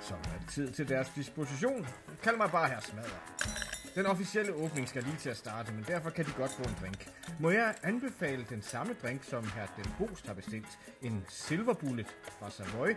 Så 0.00 0.14
er 0.14 0.38
det 0.38 0.48
tid 0.48 0.72
til 0.72 0.88
deres 0.88 1.08
disposition. 1.16 1.86
Kald 2.22 2.36
mig 2.36 2.50
bare 2.50 2.68
herr 2.68 2.80
Smadder. 2.80 3.55
Den 3.96 4.06
officielle 4.06 4.52
åbning 4.52 4.88
skal 4.88 5.02
lige 5.02 5.16
til 5.16 5.30
at 5.30 5.36
starte, 5.36 5.72
men 5.72 5.84
derfor 5.84 6.10
kan 6.10 6.24
de 6.24 6.30
godt 6.36 6.50
få 6.50 6.62
en 6.62 6.76
drink. 6.80 7.10
Må 7.40 7.50
jeg 7.50 7.74
anbefale 7.82 8.46
den 8.48 8.62
samme 8.62 8.96
drink, 9.02 9.24
som 9.24 9.44
herr 9.44 9.66
Del 9.76 9.90
Bost 9.98 10.26
har 10.26 10.34
bestilt? 10.34 10.78
En 11.02 11.24
Silver 11.28 11.74
Bullet 11.74 12.16
fra 12.38 12.50
Savoy? 12.50 12.88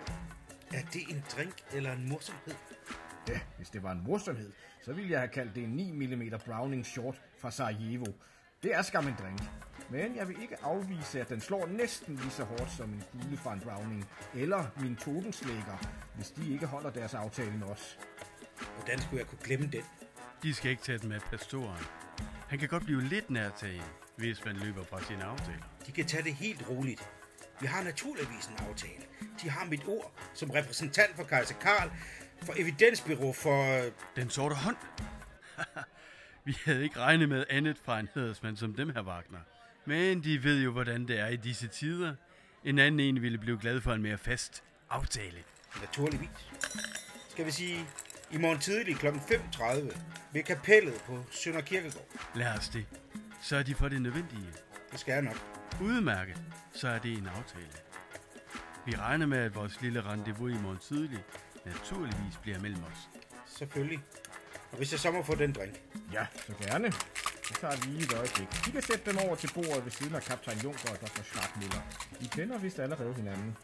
Er 0.73 0.81
det 0.93 1.01
en 1.09 1.23
drink 1.35 1.53
eller 1.73 1.91
en 1.91 2.09
morsomhed? 2.09 2.53
Ja, 3.27 3.39
hvis 3.57 3.69
det 3.69 3.83
var 3.83 3.91
en 3.91 4.03
morsomhed, 4.03 4.51
så 4.81 4.93
ville 4.93 5.11
jeg 5.11 5.19
have 5.19 5.29
kaldt 5.29 5.55
det 5.55 5.63
en 5.63 5.69
9 5.69 5.91
mm 5.91 6.23
Browning 6.45 6.85
Short 6.85 7.21
fra 7.37 7.51
Sarajevo. 7.51 8.11
Det 8.63 8.75
er 8.75 8.81
skam 8.81 9.07
en 9.07 9.15
drink. 9.19 9.41
Men 9.89 10.15
jeg 10.15 10.27
vil 10.27 10.41
ikke 10.41 10.63
afvise, 10.63 11.21
at 11.21 11.29
den 11.29 11.41
slår 11.41 11.67
næsten 11.67 12.15
lige 12.15 12.31
så 12.31 12.43
hårdt 12.43 12.71
som 12.71 12.89
en 12.89 13.03
kugle 13.11 13.37
fra 13.37 13.53
en 13.53 13.59
Browning. 13.59 14.09
Eller 14.35 14.65
min 14.81 14.95
totenslæger, 14.95 15.95
hvis 16.15 16.31
de 16.31 16.53
ikke 16.53 16.65
holder 16.65 16.89
deres 16.89 17.13
aftale 17.13 17.57
med 17.57 17.67
os. 17.67 17.99
Hvordan 18.75 18.99
skulle 19.01 19.19
jeg 19.19 19.27
kunne 19.27 19.43
glemme 19.43 19.67
den? 19.67 19.83
De 20.43 20.53
skal 20.53 20.71
ikke 20.71 20.83
tage 20.83 20.97
den 20.97 21.09
med 21.09 21.19
pastoren. 21.19 21.83
Han 22.47 22.59
kan 22.59 22.67
godt 22.67 22.85
blive 22.85 23.03
lidt 23.03 23.29
nærtagen, 23.29 23.83
hvis 24.15 24.45
man 24.45 24.55
løber 24.55 24.83
fra 24.83 25.03
sine 25.03 25.23
aftaler. 25.23 25.63
De 25.85 25.91
kan 25.91 26.05
tage 26.05 26.23
det 26.23 26.33
helt 26.33 26.69
roligt. 26.69 27.09
Vi 27.61 27.67
har 27.67 27.83
naturligvis 27.83 28.45
en 28.45 28.65
aftale. 28.69 29.03
De 29.41 29.49
har 29.49 29.65
mit 29.65 29.81
ord 29.87 30.13
som 30.33 30.49
repræsentant 30.49 31.15
for 31.15 31.23
Kaiser 31.23 31.55
Karl, 31.55 31.91
for 32.43 32.53
Evidensbyrå 32.57 33.33
for... 33.33 33.81
Den 34.15 34.29
sorte 34.29 34.55
hånd. 34.55 34.77
Vi 36.45 36.57
havde 36.65 36.83
ikke 36.83 36.99
regnet 36.99 37.29
med 37.29 37.45
andet 37.49 37.77
fra 37.83 37.99
en 37.99 38.09
hedersmand 38.15 38.57
som 38.57 38.73
dem 38.73 38.89
her, 38.89 39.03
Wagner. 39.03 39.39
Men 39.85 40.23
de 40.23 40.43
ved 40.43 40.63
jo, 40.63 40.71
hvordan 40.71 41.07
det 41.07 41.19
er 41.19 41.27
i 41.27 41.35
disse 41.35 41.67
tider. 41.67 42.15
En 42.63 42.79
anden 42.79 42.99
en 42.99 43.21
ville 43.21 43.37
blive 43.37 43.59
glad 43.59 43.81
for 43.81 43.93
en 43.93 44.01
mere 44.01 44.17
fast 44.17 44.63
aftale. 44.89 45.43
Naturligvis. 45.81 46.29
Skal 47.29 47.45
vi 47.45 47.51
sige, 47.51 47.85
i 48.31 48.37
morgen 48.37 48.59
tidlig 48.59 48.95
kl. 48.95 49.07
5.30 49.07 49.97
ved 50.33 50.43
kapellet 50.43 50.93
på 50.93 51.23
Sønder 51.31 51.61
Kirkegård. 51.61 52.05
Lad 52.35 52.57
os 52.57 52.69
det. 52.69 52.85
Så 53.41 53.55
er 53.57 53.63
de 53.63 53.75
for 53.75 53.89
det 53.89 54.01
nødvendige. 54.01 54.49
Det 54.91 54.99
skal 54.99 55.11
jeg 55.13 55.21
nok. 55.21 55.37
Udmærket, 55.81 56.41
så 56.73 56.87
er 56.87 56.99
det 56.99 57.17
en 57.17 57.27
aftale. 57.27 57.71
Vi 58.85 58.95
regner 58.95 59.25
med, 59.25 59.37
at 59.37 59.55
vores 59.55 59.81
lille 59.81 60.01
rendezvous 60.01 60.51
i 60.51 60.57
morgen 60.57 60.79
tidlig 60.79 61.19
naturligvis 61.65 62.37
bliver 62.41 62.59
mellem 62.59 62.83
os. 62.83 63.09
Selvfølgelig. 63.45 63.99
Og 64.71 64.77
hvis 64.77 64.91
jeg 64.91 64.99
så 64.99 65.11
må 65.11 65.23
få 65.23 65.35
den 65.35 65.51
drink. 65.53 65.81
Ja, 66.13 66.25
så 66.47 66.53
gerne. 66.65 66.87
Det 67.47 67.57
tager 67.61 67.75
lige 67.85 68.03
et 68.03 68.13
øjeblik. 68.13 68.47
De 68.65 68.71
kan 68.71 68.81
sætte 68.81 69.11
dem 69.11 69.17
over 69.25 69.35
til 69.35 69.51
bordet 69.53 69.85
ved 69.85 69.91
siden 69.91 70.15
af 70.15 70.21
kaptajn 70.21 70.57
Junker 70.57 70.89
og 70.91 71.01
Dr. 71.01 71.21
Schwartmüller. 71.21 71.81
De 72.21 72.27
kender 72.27 72.57
vist 72.57 72.79
allerede 72.79 73.13
hinanden. 73.13 73.57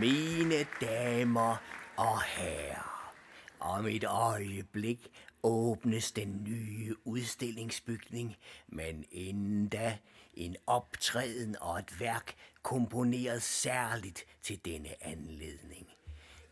Mine 0.00 0.66
damer 0.80 1.56
og 1.96 2.22
herrer, 2.22 3.12
om 3.60 3.86
et 3.86 4.04
øjeblik 4.04 5.08
åbnes 5.42 6.12
den 6.12 6.44
nye 6.44 6.96
udstillingsbygning, 7.04 8.36
men 8.68 9.04
inden 9.10 9.68
da 9.68 9.98
en 10.34 10.56
optræden 10.66 11.56
og 11.60 11.78
et 11.78 12.00
værk 12.00 12.34
komponeret 12.62 13.42
særligt 13.42 14.24
til 14.42 14.60
denne 14.64 15.04
anledning. 15.04 15.86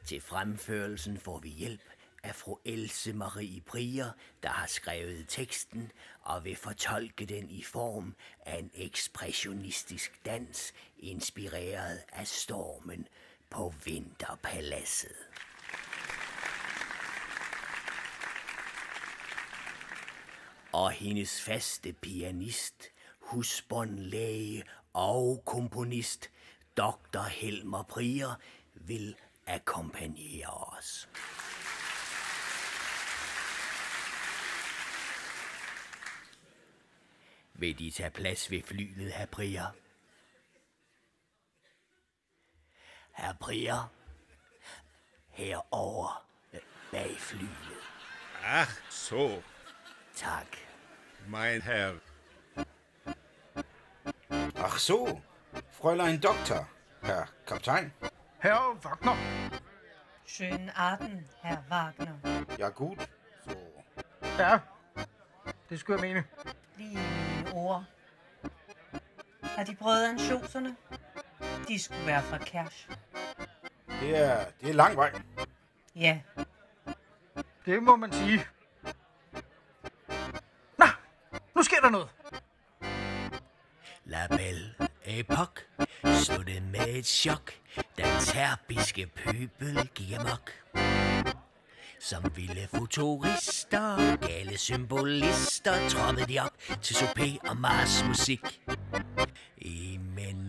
Til 0.05 0.21
fremførelsen 0.21 1.19
får 1.19 1.39
vi 1.39 1.49
hjælp 1.49 1.91
af 2.23 2.35
fru 2.35 2.59
Else 2.65 3.13
Marie 3.13 3.61
Brier, 3.61 4.11
der 4.43 4.49
har 4.49 4.67
skrevet 4.67 5.25
teksten 5.29 5.93
og 6.21 6.45
vil 6.45 6.57
fortolke 6.57 7.27
den 7.27 7.51
i 7.51 7.63
form 7.63 8.15
af 8.47 8.59
en 8.59 8.71
ekspressionistisk 8.75 10.25
dans, 10.25 10.73
inspireret 10.99 12.03
af 12.13 12.27
stormen 12.27 13.09
på 13.57 13.75
Vinterpaladset. 13.85 15.17
Og 20.73 20.91
hendes 20.91 21.43
faste 21.43 21.93
pianist, 21.93 22.89
husbåndlæge 23.21 24.65
og 24.93 25.43
komponist, 25.47 26.31
Dr. 26.77 27.23
Helmer 27.23 27.83
Prier, 27.83 28.35
vil 28.75 29.17
akkompagnere 29.47 30.77
os. 30.79 31.09
Vil 37.55 37.79
de 37.79 37.91
tage 37.91 38.11
plads 38.11 38.51
ved 38.51 38.63
flyet, 38.63 39.13
herr 39.13 39.27
Prier? 39.27 39.86
Herr 43.17 43.33
Prier, 43.41 43.91
herover 45.31 46.25
øh, 46.53 46.61
bag 46.93 47.17
flyet. 47.19 47.51
Ach 48.45 48.71
so, 48.91 49.43
Tak. 50.17 50.47
mein 51.29 51.63
Herr. 51.63 51.95
Ach 54.57 54.79
so, 54.79 55.21
Fräulein 55.71 56.21
Doktor, 56.21 56.69
herr 57.03 57.27
Kaptajn. 57.47 57.93
Herr 58.39 58.77
Wagner, 58.85 59.17
Schönen 60.27 60.71
Abend, 60.77 61.25
Herr 61.43 61.63
Wagner. 61.71 62.47
Ja, 62.59 62.69
gut. 62.69 63.09
So. 63.45 63.55
ja, 64.39 64.59
det 65.69 65.81
skulle 65.81 66.03
jeg 66.03 66.09
mene. 66.15 66.25
Lige 66.77 66.95
mine 66.99 67.53
ord. 67.55 67.85
Har 69.43 69.65
de 69.65 69.75
prøvet 69.77 70.05
ansjoserne? 70.05 70.77
De 71.69 71.79
skulle 71.79 72.07
være 72.07 72.23
fra 72.23 72.39
Kærs. 72.39 72.89
Det 74.01 74.17
er, 74.17 74.45
det 74.61 74.71
er 74.71 74.75
lang 74.75 74.97
vej. 74.97 75.13
Ja, 75.97 76.21
Det 77.67 77.83
må 77.83 77.97
man 77.97 78.13
sige. 78.13 78.47
Nå, 80.79 80.87
nu 81.57 81.63
sker 81.63 81.81
der 81.83 81.91
noget. 81.91 82.09
La 84.05 84.27
Belle 84.27 84.75
Epoque 85.05 85.65
sluttede 86.25 86.61
med 86.61 86.89
et 86.89 87.07
chok, 87.07 87.53
da 87.99 88.03
den 88.13 88.21
serbiske 88.21 89.07
pøbel 89.07 89.89
gik 89.95 90.13
amok. 90.19 90.51
Som 92.01 92.37
vilde 92.37 92.69
futurister, 92.75 94.17
gale 94.17 94.59
symbolister, 94.59 95.89
trommede 95.89 96.27
de 96.27 96.39
op 96.39 96.83
til 96.83 96.95
Soupé 96.95 97.49
og 97.51 97.57
Mars 97.57 98.05
musik. 98.09 98.61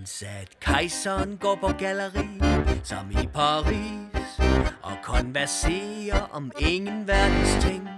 Imens 0.08 0.24
at 0.24 0.60
kejseren 0.60 1.38
går 1.38 1.56
på 1.56 1.68
galleri, 1.68 2.42
som 2.84 3.12
i 3.12 3.28
Paris, 3.34 4.40
og 4.82 4.98
konverserer 5.04 6.22
om 6.32 6.52
ingen 6.60 7.08
verdens 7.08 7.64
ting, 7.66 7.90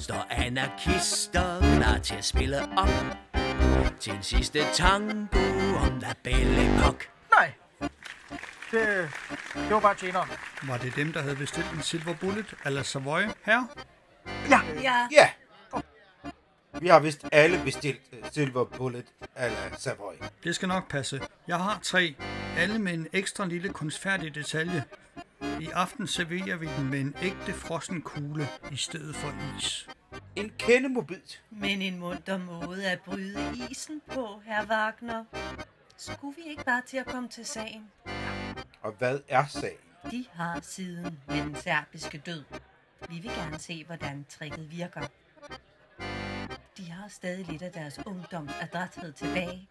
står 0.00 0.26
anarkister 0.30 1.60
klar 1.76 1.98
til 1.98 2.14
at 2.14 2.24
spille 2.24 2.62
op 2.76 2.88
til 4.00 4.12
en 4.12 4.22
sidste 4.22 4.58
tango 4.72 5.76
om 5.76 5.98
La 6.00 6.12
Belle 6.24 6.76
Epoque. 6.76 7.08
Nej, 7.30 7.52
det, 8.70 9.10
det 9.54 9.70
var 9.70 9.80
bare 9.80 9.94
tjeneren. 9.94 10.28
Var 10.62 10.76
det 10.76 10.96
dem, 10.96 11.12
der 11.12 11.22
havde 11.22 11.36
bestilt 11.36 11.72
en 11.72 11.82
Silver 11.82 12.14
Bullet 12.20 12.54
eller 12.64 12.82
Savoy 12.82 13.22
her? 13.44 13.62
ja, 14.50 14.60
Ja. 15.12 15.28
Vi 16.80 16.88
har 16.88 17.00
vist 17.00 17.24
alle 17.32 17.60
bestilt 17.64 18.00
øh, 18.12 18.18
Silver 18.32 18.64
Bullet 18.64 19.04
eller 19.36 19.76
Savoy. 19.78 20.14
Det 20.44 20.54
skal 20.54 20.68
nok 20.68 20.90
passe. 20.90 21.20
Jeg 21.48 21.56
har 21.56 21.78
tre, 21.82 22.14
alle 22.56 22.78
med 22.78 22.94
en 22.94 23.08
ekstra 23.12 23.46
lille 23.46 23.68
kunstfærdig 23.68 24.34
detalje. 24.34 24.84
I 25.60 25.68
aften 25.72 26.06
serverer 26.06 26.56
vi 26.56 26.68
den 26.78 26.90
med 26.90 27.00
en 27.00 27.14
ægte 27.22 27.52
frossen 27.52 28.02
kugle 28.02 28.48
i 28.72 28.76
stedet 28.76 29.16
for 29.16 29.34
is. 29.58 29.88
En 30.36 30.52
kende 30.58 30.88
mobilt. 30.88 31.42
Men 31.50 31.82
en 31.82 31.98
munter 31.98 32.38
måde 32.38 32.90
at 32.90 33.00
bryde 33.00 33.66
isen 33.70 34.02
på, 34.12 34.40
herr 34.46 34.66
Wagner. 34.66 35.24
Skulle 35.96 36.36
vi 36.36 36.50
ikke 36.50 36.64
bare 36.64 36.82
til 36.86 36.96
at 36.96 37.06
komme 37.06 37.28
til 37.28 37.46
sagen? 37.46 37.90
Og 38.82 38.92
hvad 38.92 39.20
er 39.28 39.46
sagen? 39.46 39.78
De 40.10 40.26
har 40.32 40.58
siden 40.62 41.18
med 41.28 41.36
den 41.36 41.56
serbiske 41.56 42.18
død. 42.18 42.44
Vi 43.08 43.18
vil 43.18 43.30
gerne 43.30 43.58
se, 43.58 43.84
hvordan 43.84 44.26
tricket 44.28 44.70
virker. 44.70 45.00
De 46.84 46.90
har 46.90 47.08
stadig 47.08 47.46
lidt 47.46 47.62
af 47.62 47.72
deres 47.72 48.00
ungdoms 48.06 48.52
adræthed 48.60 49.12
tilbage. 49.12 49.68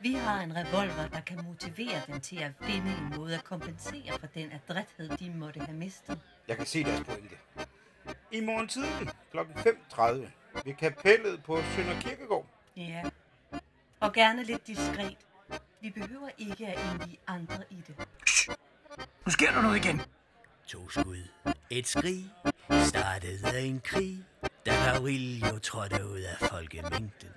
Vi 0.00 0.12
har 0.12 0.40
en 0.40 0.56
revolver, 0.56 1.08
der 1.08 1.20
kan 1.20 1.44
motivere 1.44 2.02
dem 2.06 2.20
til 2.20 2.36
at 2.36 2.52
finde 2.62 2.90
en 2.90 3.16
måde 3.16 3.34
at 3.34 3.44
kompensere 3.44 4.18
for 4.20 4.26
den 4.26 4.52
adræthed, 4.52 5.08
de 5.08 5.30
måtte 5.30 5.60
have 5.60 5.76
mistet. 5.76 6.20
Jeg 6.48 6.56
kan 6.56 6.66
se 6.66 6.84
deres 6.84 7.00
pointe. 7.00 7.36
I 8.32 8.40
morgen 8.40 8.68
tidlig 8.68 9.08
kl. 9.30 9.38
5.30 9.38 10.02
ved 10.64 10.74
kapellet 10.74 11.42
på 11.42 11.62
Sønder 11.76 12.00
Kirkegård. 12.00 12.46
Ja, 12.76 13.02
og 14.00 14.12
gerne 14.12 14.44
lidt 14.44 14.66
diskret. 14.66 15.16
Vi 15.80 15.90
behøver 15.90 16.28
ikke 16.38 16.66
at 16.66 16.92
indvige 16.92 17.18
andre 17.26 17.64
i 17.70 17.82
det. 17.86 18.08
Nu 19.26 19.32
sker 19.32 19.52
der 19.52 19.62
noget 19.62 19.84
igen. 19.84 20.00
To 20.66 20.88
skud. 20.88 21.28
Et 21.70 21.86
skrig. 21.86 22.30
Startede 22.70 23.60
en 23.60 23.80
krig. 23.80 24.24
Da 24.66 24.72
Carillo 24.72 25.58
trådte 25.58 26.06
ud 26.06 26.20
af 26.20 26.48
folkemængden. 26.48 27.28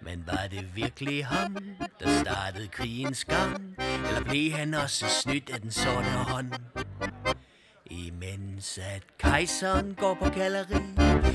Men 0.00 0.24
var 0.26 0.46
det 0.50 0.76
virkelig 0.76 1.26
ham, 1.26 1.56
der 2.00 2.20
startede 2.22 2.68
krigens 2.68 3.24
gang? 3.24 3.76
Eller 4.08 4.24
blev 4.24 4.52
han 4.52 4.74
også 4.74 5.06
snydt 5.22 5.50
af 5.50 5.60
den 5.60 5.70
sorte 5.70 6.08
hånd? 6.08 6.52
Imens 7.86 8.78
at 8.78 9.02
kejseren 9.18 9.94
går 9.94 10.14
på 10.14 10.28
galleri, 10.28 10.82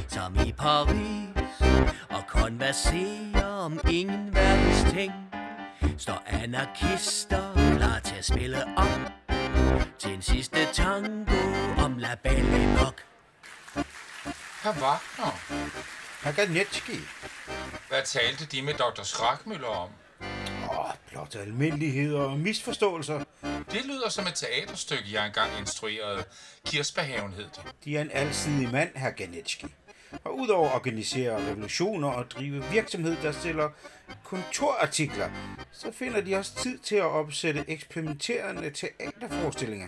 som 0.08 0.36
i 0.47 0.51
Paris, 0.51 1.62
og 2.10 2.27
konverserer 2.27 3.45
om 3.45 3.79
ingen 3.91 4.36
verdens 4.36 4.93
ting, 4.93 5.13
står 5.97 6.23
anarkister 6.25 7.53
klar 7.77 7.99
til 7.99 8.15
at 8.15 8.25
spille 8.25 8.65
om 8.77 9.08
til 9.99 10.13
en 10.13 10.21
sidste 10.21 10.65
tango 10.73 11.38
om 11.77 11.97
La 11.97 12.15
Belle 12.23 12.75
Époque. 12.75 13.18
Herr 14.63 14.74
Wagner, 14.74 15.32
Herr 16.24 16.32
Ganetski. 16.32 17.00
hvad 17.88 18.04
talte 18.06 18.45
de 18.45 18.62
med 18.62 18.74
Dr. 18.74 19.02
Schrackmüller 19.02 19.65
om? 19.65 19.89
Åh, 20.72 20.91
blot 21.10 21.36
almindeligheder 21.36 22.19
og 22.22 22.39
misforståelser. 22.39 23.24
Det 23.72 23.86
lyder 23.86 24.10
som 24.10 24.28
et 24.28 24.36
teaterstykke, 24.36 25.04
jeg 25.13 25.26
engang 25.26 25.60
instruerede. 25.60 26.24
Kirsberghaven 26.65 27.34
hed 27.34 27.43
det. 27.43 27.74
De 27.86 27.98
er 27.98 28.02
en 28.02 28.12
alsidig 28.13 28.72
mand, 28.72 28.95
herr 28.95 29.12
Ganetski. 29.12 29.67
Og 30.24 30.38
udover 30.38 30.69
at 30.69 30.76
organisere 30.76 31.48
revolutioner 31.50 32.08
og 32.10 32.32
drive 32.32 32.63
virksomhed, 32.72 33.17
der 33.22 33.32
stiller 33.32 33.69
kontorartikler, 34.24 35.30
så 35.72 35.91
finder 35.91 36.22
de 36.22 36.36
også 36.36 36.56
tid 36.56 36.80
til 36.80 36.95
at 36.95 37.04
opsætte 37.04 37.65
eksperimenterende 37.67 38.69
teaterforestillinger. 38.69 39.88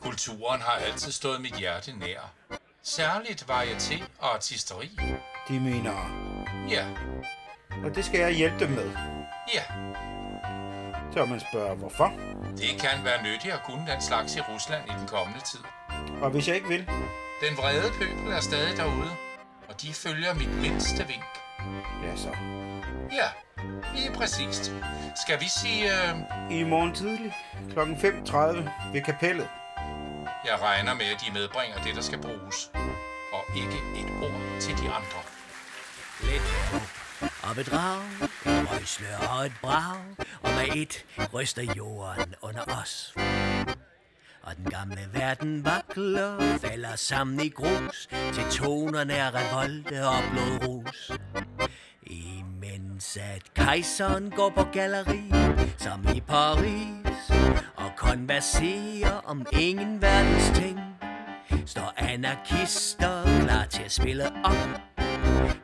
Kulturen 0.00 0.60
har 0.60 0.72
altid 0.72 1.12
stået 1.12 1.40
mit 1.40 1.54
hjerte 1.54 1.92
nær. 1.98 2.34
Særligt 2.96 3.44
varieté 3.50 4.02
og 4.18 4.34
artisteri. 4.34 4.98
De 5.48 5.60
mener, 5.60 5.94
Ja, 6.70 6.86
og 7.84 7.94
det 7.94 8.04
skal 8.04 8.20
jeg 8.20 8.30
hjælpe 8.32 8.58
dem 8.60 8.70
med. 8.70 8.90
ja. 9.54 9.62
Så 11.12 11.24
man 11.24 11.40
spørger, 11.40 11.74
hvorfor? 11.74 12.12
Det 12.56 12.80
kan 12.80 13.04
være 13.04 13.22
nyttigt 13.22 13.54
at 13.54 13.60
kunne 13.64 13.86
den 13.92 14.00
slags 14.02 14.36
i 14.36 14.40
Rusland 14.40 14.82
i 14.88 14.92
den 14.98 15.06
kommende 15.08 15.40
tid. 15.40 15.60
Og 16.22 16.30
hvis 16.30 16.48
jeg 16.48 16.56
ikke 16.56 16.68
vil, 16.68 16.86
Den 17.48 17.56
vrede 17.56 17.90
pøbel 17.98 18.32
er 18.32 18.40
stadig 18.40 18.76
derude, 18.76 19.10
og 19.68 19.82
de 19.82 19.92
følger 19.94 20.34
mit 20.34 20.54
mindste 20.60 21.06
vink. 21.06 21.24
ja 22.04 22.16
så. 22.16 22.30
Ja, 23.12 23.28
lige 23.94 24.12
præcist. 24.14 24.72
Skal 25.26 25.40
vi 25.40 25.48
sige, 25.48 25.84
øh, 25.84 26.18
I 26.50 26.64
morgen 26.64 26.94
tidlig 26.94 27.36
kl. 27.72 27.78
5.30 27.80 28.92
ved 28.92 29.02
kapellet 29.02 29.48
jeg 30.44 30.58
regner 30.62 30.94
med, 30.94 31.06
at 31.06 31.20
de 31.26 31.32
medbringer 31.32 31.82
det, 31.82 31.94
der 31.94 32.00
skal 32.02 32.18
bruges. 32.18 32.70
Og 33.32 33.44
ikke 33.56 33.78
et 33.96 34.10
ord 34.22 34.60
til 34.60 34.76
de 34.78 34.90
andre. 34.90 35.20
Lidt 36.22 36.42
og 37.42 37.54
bedrag, 37.56 38.02
et 38.80 39.28
og 39.30 39.46
et 39.46 39.52
brag, 39.62 39.96
og 40.42 40.50
med 40.50 40.76
et 40.76 41.04
ryster 41.34 41.62
jorden 41.76 42.34
under 42.42 42.62
os. 42.82 43.14
Og 44.42 44.56
den 44.56 44.64
gamle 44.64 45.08
verden 45.12 45.64
vakler, 45.64 46.58
falder 46.58 46.96
sammen 46.96 47.40
i 47.40 47.48
grus, 47.48 48.08
til 48.32 48.44
tonerne 48.50 49.14
af 49.14 49.30
revolte 49.34 50.06
og 50.06 50.22
blodrus. 50.32 51.10
Imens 52.02 53.16
at 53.16 53.54
kejseren 53.54 54.30
går 54.30 54.50
på 54.50 54.64
galleri, 54.72 55.32
som 55.78 56.06
i 56.14 56.20
Paris, 56.20 57.30
konverserer 57.98 59.20
om 59.24 59.46
ingen 59.52 60.02
verdens 60.02 60.58
ting, 60.58 60.78
står 61.66 61.92
anarkister 61.96 63.22
klar 63.42 63.64
til 63.64 63.82
at 63.82 63.92
spille 63.92 64.24
op 64.44 64.80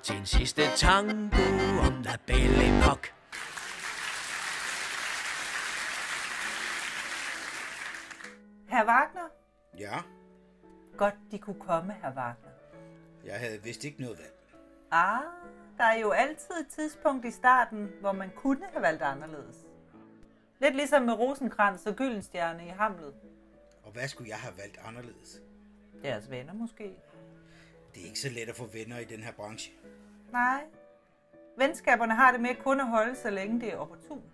til 0.02 0.16
en 0.16 0.26
sidste 0.26 0.62
tango 0.76 1.44
om 1.86 2.02
La 2.02 2.16
Belle 2.26 2.64
Époque. 2.68 3.10
Herr 8.68 8.86
Wagner? 8.86 9.28
Ja, 9.78 9.98
Godt, 10.96 11.14
de 11.30 11.38
kunne 11.38 11.60
komme, 11.60 11.92
herr 12.02 12.14
Wagner. 12.14 12.50
jeg 13.24 13.34
havde 13.38 13.62
vist 13.62 13.84
ikke 13.84 14.00
noget 14.02 14.18
valg. 14.18 14.34
Ah, 14.90 15.20
der 15.78 15.84
er 15.84 15.98
jo 15.98 16.10
altid 16.10 16.54
et 16.60 16.66
tidspunkt 16.68 17.24
i 17.24 17.30
starten, 17.30 17.88
hvor 18.00 18.12
man 18.12 18.30
kunne 18.36 18.66
have 18.72 18.82
valgt 18.82 19.02
anderledes. 19.02 19.56
Lidt 20.64 20.77
ligesom 20.77 21.03
med 21.03 21.12
Rosenkrantz 21.14 21.87
og 21.87 21.96
Gyldenstjerne 21.96 22.66
i 22.66 22.68
Hamlet. 22.68 23.14
Og 23.83 23.92
hvad 23.92 24.09
skulle 24.09 24.31
jeg 24.31 24.38
have 24.38 24.55
valgt 24.59 24.79
anderledes? 24.85 25.40
Deres 26.03 26.31
venner 26.31 26.53
måske. 26.53 26.96
Det 27.94 28.03
er 28.03 28.07
ikke 28.07 28.18
så 28.18 28.29
let 28.29 28.48
at 28.48 28.57
få 28.57 28.66
venner 28.66 28.98
i 28.98 29.05
den 29.05 29.20
her 29.20 29.33
branche. 29.33 29.72
Nej. 30.33 30.64
Venskaberne 31.57 32.14
har 32.14 32.33
det 32.33 32.40
med 32.40 32.55
kun 32.55 32.81
at 32.81 32.87
holde, 32.87 33.16
så 33.16 33.31
længe 33.31 33.61
det 33.61 33.72
er 33.72 33.77
opportunt. 33.77 34.24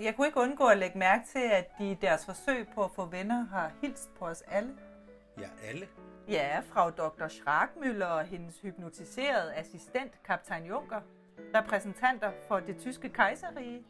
Jeg 0.00 0.16
kunne 0.16 0.26
ikke 0.26 0.40
undgå 0.40 0.66
at 0.66 0.78
lægge 0.78 0.98
mærke 0.98 1.24
til, 1.32 1.48
at 1.52 1.78
de 1.78 1.90
i 1.90 1.94
deres 1.94 2.24
forsøg 2.24 2.66
på 2.74 2.84
at 2.84 2.90
få 2.90 3.04
venner 3.04 3.46
har 3.46 3.72
hilst 3.82 4.14
på 4.18 4.26
os 4.26 4.42
alle. 4.42 4.74
Ja, 5.40 5.48
alle. 5.64 5.88
Ja, 6.28 6.60
fra 6.60 6.90
Dr. 6.90 7.26
Schrackmüller 7.26 8.04
og 8.04 8.24
hendes 8.24 8.60
hypnotiserede 8.60 9.54
assistent, 9.54 10.22
kaptajn 10.24 10.66
Juncker. 10.66 11.00
Repræsentanter 11.54 12.32
for 12.48 12.60
det 12.60 12.78
tyske 12.78 13.08
kejserrige. 13.08 13.84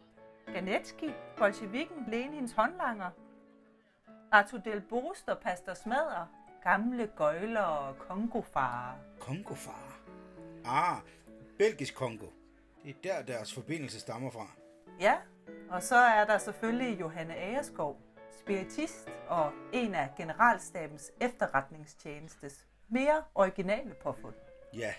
Ganetski, 0.55 1.11
bolsjevikken, 1.37 2.05
Lenins 2.09 2.53
håndlanger. 2.53 3.11
Arthur 4.33 4.59
Del 4.59 4.81
Bost 4.81 5.29
og 5.29 5.39
Pastor 5.39 5.75
Smadder. 5.75 6.27
Gamle 6.63 7.11
gøjler 7.17 7.61
og 7.61 7.99
kongofarer. 7.99 8.97
Kongofar. 9.21 10.01
Ah, 10.65 10.97
belgisk 11.59 11.95
Kongo. 11.95 12.27
Det 12.85 12.91
er 12.91 12.95
der, 13.03 13.23
deres 13.23 13.55
forbindelse 13.55 14.01
stammer 14.01 14.31
fra. 14.31 14.47
Ja, 15.01 15.17
og 15.71 15.83
så 15.83 15.97
er 15.97 16.25
der 16.25 16.39
selvfølgelig 16.39 17.01
Johanne 17.01 17.35
Agerskov, 17.37 18.01
spiritist 18.41 19.09
og 19.29 19.53
en 19.73 19.95
af 19.95 20.11
generalstabens 20.17 21.11
efterretningstjenestes 21.21 22.67
mere 22.89 23.23
originale 23.35 23.95
påfund. 24.03 24.35
Ja, 24.75 24.95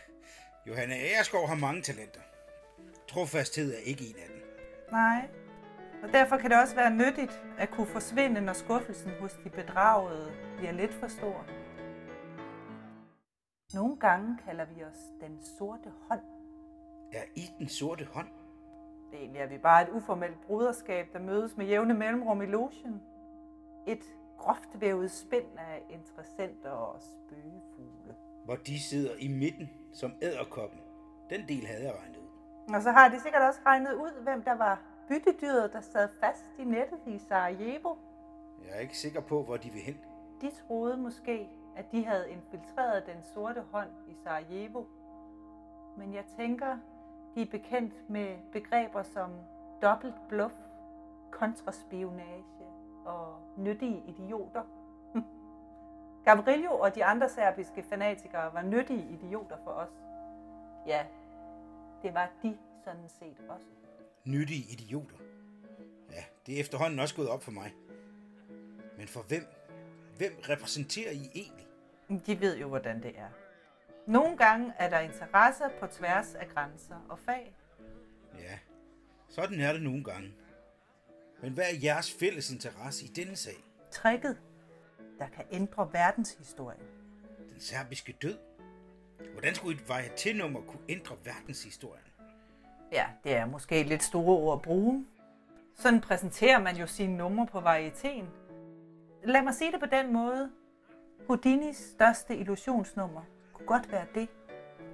Johanne 0.67 0.95
Agerskov 0.95 1.47
har 1.47 1.55
mange 1.55 1.81
talenter. 1.81 2.21
Trofasthed 3.07 3.73
er 3.73 3.79
ikke 3.79 4.03
en 4.09 4.15
af 4.15 4.27
dem. 4.29 4.38
Nej, 4.91 5.29
og 6.03 6.09
derfor 6.13 6.37
kan 6.37 6.49
det 6.49 6.59
også 6.61 6.75
være 6.75 6.91
nyttigt 6.95 7.43
at 7.57 7.69
kunne 7.71 7.87
forsvinde, 7.87 8.41
når 8.41 8.53
skuffelsen 8.53 9.11
hos 9.19 9.33
de 9.43 9.49
bedragede 9.49 10.31
bliver 10.57 10.71
lidt 10.71 10.93
for 10.93 11.07
stor. 11.07 11.45
Nogle 13.73 13.97
gange 13.99 14.37
kalder 14.45 14.65
vi 14.65 14.83
os 14.83 14.99
den 15.21 15.41
sorte 15.57 15.91
hånd. 16.09 16.21
Er 17.13 17.23
I 17.35 17.41
den 17.59 17.67
sorte 17.67 18.05
hånd? 18.05 18.27
Det 19.11 19.17
er 19.17 19.21
egentlig 19.21 19.41
er 19.41 19.47
vi 19.47 19.57
bare 19.57 19.83
et 19.83 19.89
uformelt 19.89 20.41
bruderskab, 20.41 21.07
der 21.13 21.19
mødes 21.19 21.57
med 21.57 21.65
jævne 21.65 21.93
mellemrum 21.93 22.41
i 22.41 22.45
logen. 22.45 23.01
Et 23.87 24.03
groft 24.37 24.69
vævet 24.81 25.11
spind 25.11 25.57
af 25.57 25.81
interessenter 25.89 26.69
og 26.69 27.01
spøgefugle. 27.01 28.15
Hvor 28.45 28.55
de 28.55 28.79
sidder 28.79 29.11
i 29.19 29.27
midten 29.27 29.69
som 29.93 30.13
æderkoppen. 30.21 30.79
Den 31.29 31.47
del 31.47 31.67
havde 31.67 31.83
jeg 31.83 31.93
regnet. 31.99 32.18
Og 32.73 32.81
så 32.81 32.91
har 32.91 33.09
de 33.09 33.19
sikkert 33.19 33.41
også 33.41 33.59
regnet 33.65 33.93
ud, 33.93 34.23
hvem 34.23 34.43
der 34.43 34.53
var 34.55 34.81
byttedyret, 35.07 35.73
der 35.73 35.81
sad 35.81 36.09
fast 36.19 36.45
i 36.57 36.63
nettet 36.63 36.99
i 37.05 37.17
Sarajevo. 37.17 37.95
Jeg 38.65 38.75
er 38.75 38.79
ikke 38.79 38.97
sikker 38.97 39.21
på, 39.21 39.43
hvor 39.43 39.57
de 39.57 39.69
vil 39.69 39.81
hen. 39.81 39.97
De 40.41 40.51
troede 40.51 40.97
måske, 40.97 41.49
at 41.75 41.91
de 41.91 42.05
havde 42.05 42.29
infiltreret 42.29 43.05
den 43.05 43.23
sorte 43.33 43.61
hånd 43.71 43.89
i 44.07 44.15
Sarajevo. 44.23 44.83
Men 45.97 46.13
jeg 46.13 46.23
tænker, 46.37 46.77
de 47.35 47.41
er 47.41 47.45
bekendt 47.51 48.09
med 48.09 48.37
begreber 48.51 49.03
som 49.03 49.31
dobbelt 49.81 50.15
bluff, 50.29 50.55
kontraspionage 51.31 52.65
og 53.05 53.35
nyttige 53.57 54.03
idioter. 54.07 54.63
Gabriello 56.25 56.79
og 56.79 56.95
de 56.95 57.05
andre 57.05 57.29
serbiske 57.29 57.83
fanatikere 57.83 58.53
var 58.53 58.61
nyttige 58.61 59.09
idioter 59.09 59.57
for 59.63 59.71
os. 59.71 60.03
Ja, 60.87 61.05
det 62.03 62.13
var 62.13 62.31
de 62.43 62.57
sådan 62.83 63.09
set 63.19 63.37
også. 63.49 63.65
Nyttige 64.25 64.71
idioter. 64.71 65.17
Ja, 66.11 66.23
det 66.45 66.55
er 66.55 66.59
efterhånden 66.59 66.99
også 66.99 67.15
gået 67.15 67.29
op 67.29 67.43
for 67.43 67.51
mig. 67.51 67.73
Men 68.97 69.07
for 69.07 69.21
hvem? 69.21 69.45
Hvem 70.17 70.33
repræsenterer 70.49 71.11
I 71.11 71.29
egentlig? 71.33 71.67
De 72.25 72.39
ved 72.39 72.57
jo, 72.57 72.67
hvordan 72.67 73.03
det 73.03 73.19
er. 73.19 73.29
Nogle 74.07 74.37
gange 74.37 74.73
er 74.77 74.89
der 74.89 74.99
interesser 74.99 75.69
på 75.79 75.87
tværs 75.87 76.35
af 76.35 76.47
grænser 76.47 77.05
og 77.09 77.19
fag. 77.19 77.55
Ja, 78.39 78.59
sådan 79.29 79.59
er 79.59 79.73
det 79.73 79.81
nogle 79.81 80.03
gange. 80.03 80.33
Men 81.41 81.53
hvad 81.53 81.63
er 81.63 81.77
jeres 81.83 82.13
fælles 82.19 82.51
interesse 82.51 83.05
i 83.05 83.07
denne 83.07 83.35
sag? 83.35 83.55
Trækket, 83.91 84.41
der 85.19 85.27
kan 85.27 85.45
ændre 85.51 85.93
verdenshistorien. 85.93 86.87
Den 87.49 87.59
serbiske 87.59 88.17
død? 88.21 88.37
Hvordan 89.31 89.55
skulle 89.55 89.79
et 89.79 89.89
varieté-nummer 89.89 90.61
kunne 90.61 90.81
ændre 90.89 91.15
verdenshistorien? 91.23 92.03
Ja, 92.91 93.05
det 93.23 93.35
er 93.35 93.45
måske 93.45 93.83
lidt 93.83 94.03
store 94.03 94.37
ord 94.37 94.57
at 94.57 94.61
bruge. 94.61 95.05
Sådan 95.75 96.01
præsenterer 96.01 96.59
man 96.59 96.75
jo 96.75 96.87
sine 96.87 97.17
numre 97.17 97.47
på 97.47 97.59
varietéen. 97.59 98.25
Lad 99.23 99.41
mig 99.41 99.53
sige 99.53 99.71
det 99.71 99.79
på 99.79 99.85
den 99.85 100.13
måde. 100.13 100.51
Houdinis 101.27 101.77
største 101.77 102.37
illusionsnummer 102.37 103.21
kunne 103.53 103.65
godt 103.65 103.91
være 103.91 104.05
det, 104.15 104.29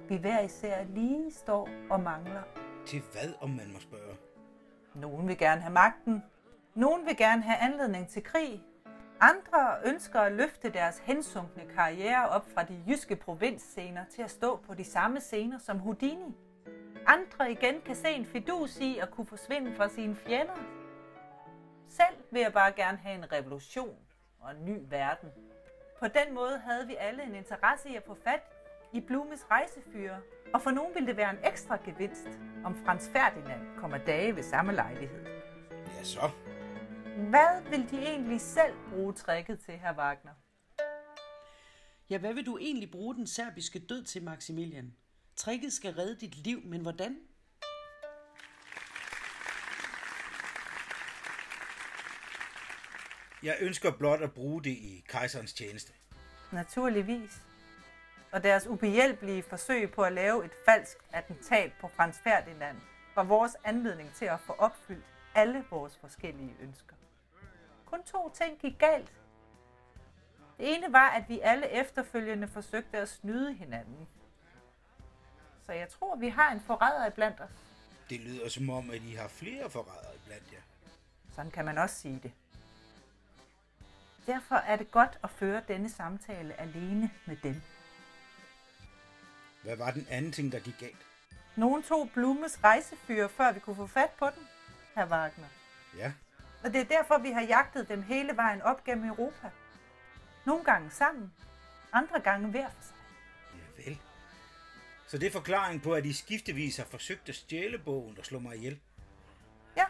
vi 0.08 0.16
hver 0.16 0.40
især 0.40 0.84
lige 0.84 1.32
står 1.32 1.68
og 1.90 2.00
mangler. 2.00 2.42
Til 2.86 3.02
hvad, 3.12 3.32
om 3.40 3.50
man 3.50 3.72
må 3.72 3.80
spørge? 3.80 4.16
Nogen 4.94 5.28
vil 5.28 5.38
gerne 5.38 5.60
have 5.60 5.72
magten. 5.72 6.22
Nogen 6.74 7.06
vil 7.06 7.16
gerne 7.16 7.42
have 7.42 7.58
anledning 7.58 8.08
til 8.08 8.22
krig. 8.22 8.62
Andre 9.20 9.76
ønsker 9.84 10.20
at 10.20 10.32
løfte 10.32 10.70
deres 10.70 10.98
hensunkne 10.98 11.62
karriere 11.74 12.28
op 12.28 12.46
fra 12.54 12.62
de 12.62 12.84
jyske 12.88 13.16
provinsscener 13.16 14.04
til 14.04 14.22
at 14.22 14.30
stå 14.30 14.56
på 14.56 14.74
de 14.74 14.84
samme 14.84 15.20
scener 15.20 15.58
som 15.58 15.78
Houdini. 15.78 16.36
Andre 17.06 17.50
igen 17.50 17.80
kan 17.86 17.96
se 17.96 18.08
en 18.08 18.26
fidus 18.26 18.78
i 18.78 18.98
at 18.98 19.10
kunne 19.10 19.26
forsvinde 19.26 19.76
fra 19.76 19.88
sine 19.88 20.16
fjender. 20.16 20.56
Selv 21.88 22.16
vil 22.30 22.40
jeg 22.42 22.52
bare 22.52 22.72
gerne 22.72 22.98
have 22.98 23.14
en 23.14 23.32
revolution 23.32 23.96
og 24.40 24.50
en 24.50 24.64
ny 24.64 24.78
verden. 24.88 25.28
På 25.98 26.06
den 26.06 26.34
måde 26.34 26.58
havde 26.58 26.86
vi 26.86 26.96
alle 26.98 27.22
en 27.22 27.34
interesse 27.34 27.88
i 27.88 27.96
at 27.96 28.02
få 28.06 28.16
fat 28.24 28.42
i 28.92 29.00
Blumes 29.00 29.50
rejsefyre, 29.50 30.18
og 30.54 30.62
for 30.62 30.70
nogen 30.70 30.94
ville 30.94 31.06
det 31.06 31.16
være 31.16 31.30
en 31.30 31.38
ekstra 31.44 31.78
gevinst, 31.84 32.28
om 32.64 32.74
Frans 32.84 33.10
Ferdinand 33.12 33.78
kommer 33.78 33.98
dage 33.98 34.36
ved 34.36 34.42
samme 34.42 34.72
lejlighed. 34.72 35.26
Ja, 35.70 36.02
så. 36.02 36.30
Hvad 37.16 37.70
vil 37.70 37.90
de 37.90 37.98
egentlig 37.98 38.40
selv 38.40 38.74
bruge 38.90 39.12
tricket 39.12 39.60
til, 39.60 39.78
her 39.78 39.94
Wagner? 39.94 40.32
Ja, 42.10 42.18
hvad 42.18 42.34
vil 42.34 42.46
du 42.46 42.58
egentlig 42.58 42.90
bruge 42.90 43.14
den 43.14 43.26
serbiske 43.26 43.78
død 43.78 44.04
til, 44.04 44.22
Maximilian? 44.22 44.94
Tricket 45.36 45.72
skal 45.72 45.94
redde 45.94 46.16
dit 46.20 46.36
liv, 46.36 46.60
men 46.64 46.80
hvordan? 46.80 47.18
Jeg 53.42 53.56
ønsker 53.60 53.90
blot 53.98 54.22
at 54.22 54.32
bruge 54.32 54.64
det 54.64 54.70
i 54.70 55.04
kejserens 55.08 55.52
tjeneste. 55.52 55.92
Naturligvis. 56.52 57.42
Og 58.32 58.42
deres 58.42 58.66
ubehjælpelige 58.66 59.42
forsøg 59.42 59.90
på 59.90 60.02
at 60.02 60.12
lave 60.12 60.44
et 60.44 60.52
falsk 60.64 60.96
attentat 61.12 61.72
på 61.80 61.88
Frans 61.88 62.16
Ferdinand 62.24 62.76
var 63.14 63.24
vores 63.24 63.56
anledning 63.64 64.14
til 64.14 64.24
at 64.24 64.40
få 64.40 64.52
opfyldt 64.52 65.04
alle 65.34 65.64
vores 65.70 65.96
forskellige 65.96 66.56
ønsker. 66.60 66.96
Kun 67.96 68.04
to 68.04 68.32
ting 68.34 68.58
gik 68.58 68.78
galt. 68.78 69.12
Det 70.58 70.74
ene 70.76 70.92
var, 70.92 71.08
at 71.08 71.28
vi 71.28 71.40
alle 71.40 71.68
efterfølgende 71.68 72.48
forsøgte 72.48 72.98
at 72.98 73.08
snyde 73.08 73.52
hinanden. 73.54 74.08
Så 75.66 75.72
jeg 75.72 75.88
tror, 75.88 76.16
vi 76.16 76.28
har 76.28 76.52
en 76.52 76.60
forræder 76.60 77.10
blandt 77.10 77.40
os. 77.40 77.50
Det 78.10 78.20
lyder 78.20 78.48
som 78.48 78.70
om, 78.70 78.90
at 78.90 79.02
I 79.02 79.14
har 79.14 79.28
flere 79.28 79.70
forrædere 79.70 80.18
blandt 80.26 80.52
jer. 80.52 80.60
Sådan 81.34 81.50
kan 81.50 81.64
man 81.64 81.78
også 81.78 81.96
sige 81.96 82.20
det. 82.22 82.32
Derfor 84.26 84.56
er 84.56 84.76
det 84.76 84.90
godt 84.90 85.18
at 85.22 85.30
føre 85.30 85.62
denne 85.68 85.90
samtale 85.90 86.60
alene 86.60 87.10
med 87.26 87.36
dem. 87.42 87.62
Hvad 89.62 89.76
var 89.76 89.90
den 89.90 90.06
anden 90.10 90.32
ting, 90.32 90.52
der 90.52 90.60
gik 90.60 90.78
galt? 90.80 91.06
Nogen 91.56 91.82
tog 91.82 92.10
Blumes 92.14 92.64
rejsefyre, 92.64 93.28
før 93.28 93.52
vi 93.52 93.60
kunne 93.60 93.76
få 93.76 93.86
fat 93.86 94.10
på 94.10 94.26
den, 94.26 94.48
herr 94.94 95.06
Wagner. 95.08 95.48
Ja, 95.96 96.12
Og 96.66 96.72
det 96.72 96.80
er 96.80 96.84
derfor, 96.84 97.18
vi 97.18 97.30
har 97.30 97.42
jagtet 97.42 97.88
dem 97.88 98.02
hele 98.02 98.36
vejen 98.36 98.62
op 98.62 98.84
gennem 98.84 99.08
Europa. 99.08 99.50
Nogle 100.46 100.64
gange 100.64 100.90
sammen, 100.90 101.32
andre 101.92 102.20
gange 102.20 102.48
hver 102.48 102.68
for 102.68 102.82
sig. 102.82 102.94
ja 103.54 103.82
vel. 103.84 103.98
Så 105.06 105.18
det 105.18 105.26
er 105.26 105.30
forklaring 105.30 105.82
på, 105.82 105.94
at 105.94 106.06
I 106.06 106.12
skiftevis 106.12 106.76
har 106.76 106.84
forsøgt 106.84 107.28
at 107.28 107.34
stjæle 107.34 107.78
bogen 107.78 108.18
og 108.18 108.24
slå 108.24 108.38
mig 108.38 108.56
ihjel. 108.56 108.80
Ja, 109.76 109.84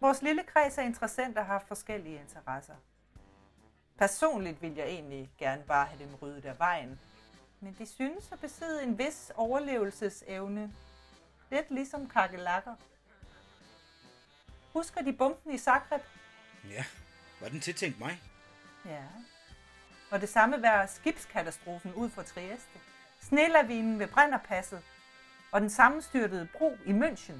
vores 0.00 0.22
lille 0.22 0.42
kreds 0.42 0.78
af 0.78 0.84
interessenter 0.84 1.42
har 1.42 1.64
forskellige 1.68 2.20
interesser. 2.20 2.74
Personligt 3.98 4.62
vil 4.62 4.74
jeg 4.74 4.86
egentlig 4.86 5.30
gerne 5.38 5.62
bare 5.62 5.86
have 5.86 6.04
dem 6.04 6.14
ryddet 6.14 6.44
af 6.44 6.58
vejen. 6.58 7.00
Men 7.60 7.76
de 7.78 7.86
synes 7.86 8.32
at 8.32 8.40
besidde 8.40 8.82
en 8.82 8.98
vis 8.98 9.32
overlevelsesevne. 9.34 10.72
Lidt 11.50 11.70
ligesom 11.70 12.08
kakelakker. 12.08 12.74
Husker 14.72 15.02
de 15.02 15.12
bomben 15.12 15.54
i 15.54 15.58
Zagreb? 15.58 16.02
Ja, 16.70 16.84
var 17.40 17.48
den 17.48 17.60
tiltænkt 17.60 17.98
mig? 17.98 18.22
Ja. 18.84 19.02
Og 20.10 20.20
det 20.20 20.28
samme 20.28 20.62
var 20.62 20.86
skibskatastrofen 20.86 21.94
ud 21.94 22.10
for 22.10 22.22
Trieste. 22.22 22.78
Snelavinen 23.20 23.98
ved 23.98 24.08
Brennerpasset. 24.08 24.82
Og 25.52 25.60
den 25.60 25.70
sammenstyrtede 25.70 26.48
bro 26.58 26.76
i 26.86 26.90
München. 26.90 27.34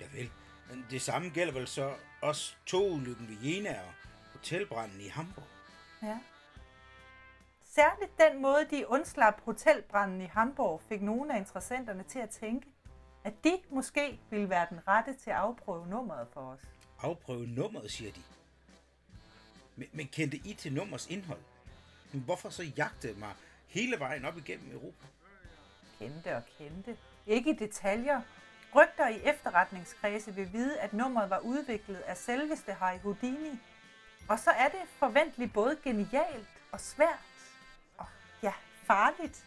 Ja 0.00 0.06
vel. 0.12 0.30
Men 0.70 0.86
det 0.90 1.02
samme 1.02 1.30
gælder 1.30 1.52
vel 1.52 1.68
så 1.68 1.94
også 2.22 2.54
togulykken 2.66 3.28
ved 3.28 3.36
Jena 3.42 3.80
og 3.80 3.92
hotelbranden 4.32 5.00
i 5.00 5.08
Hamburg. 5.08 5.46
Ja. 6.02 6.18
Særligt 7.64 8.18
den 8.18 8.42
måde, 8.42 8.66
de 8.70 8.88
undslap 8.88 9.40
hotelbranden 9.44 10.20
i 10.20 10.26
Hamburg, 10.26 10.82
fik 10.88 11.02
nogle 11.02 11.34
af 11.34 11.38
interessenterne 11.38 12.02
til 12.02 12.18
at 12.18 12.30
tænke, 12.30 12.66
at 13.24 13.44
de 13.44 13.58
måske 13.70 14.20
ville 14.30 14.50
være 14.50 14.66
den 14.70 14.88
rette 14.88 15.14
til 15.14 15.30
at 15.30 15.36
afprøve 15.36 15.86
nummeret 15.86 16.28
for 16.32 16.40
os. 16.40 16.60
Afprøve 17.00 17.46
nummeret, 17.46 17.90
siger 17.90 18.12
de. 18.12 18.22
Men, 19.76 19.88
men 19.92 20.08
kendte 20.08 20.36
I 20.36 20.54
til 20.54 20.72
nummers 20.72 21.06
indhold? 21.06 21.40
Men 22.12 22.22
hvorfor 22.22 22.48
så 22.48 22.62
jagte 22.62 23.14
mig 23.14 23.34
hele 23.66 23.98
vejen 23.98 24.24
op 24.24 24.38
igennem 24.38 24.72
Europa? 24.72 25.06
Kendte 25.98 26.36
og 26.36 26.42
kendte. 26.58 26.96
Ikke 27.26 27.50
i 27.50 27.54
detaljer. 27.54 28.20
Rygter 28.74 29.08
i 29.08 29.20
efterretningskredse 29.24 30.34
vil 30.34 30.52
vide, 30.52 30.80
at 30.80 30.92
nummeret 30.92 31.30
var 31.30 31.38
udviklet 31.38 31.96
af 31.96 32.16
selveste 32.16 32.72
Harry 32.72 32.98
Houdini. 32.98 33.58
Og 34.28 34.38
så 34.38 34.50
er 34.50 34.68
det 34.68 34.80
forventeligt 34.98 35.52
både 35.52 35.76
genialt 35.84 36.48
og 36.72 36.80
svært. 36.80 37.24
Og 37.98 38.06
ja, 38.42 38.52
farligt. 38.86 39.46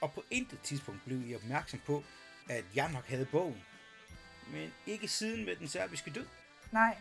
Og 0.00 0.12
på 0.12 0.22
intet 0.30 0.60
tidspunkt 0.60 1.00
blev 1.04 1.28
I 1.30 1.34
opmærksom 1.34 1.80
på, 1.86 2.02
at 2.48 2.64
jeg 2.74 2.92
nok 2.92 3.04
havde 3.04 3.26
bogen. 3.26 3.64
Men 4.52 4.74
ikke 4.86 5.08
siden 5.08 5.44
med 5.44 5.56
den 5.56 5.68
serbiske 5.68 6.10
død. 6.10 6.26
Nej, 6.72 6.98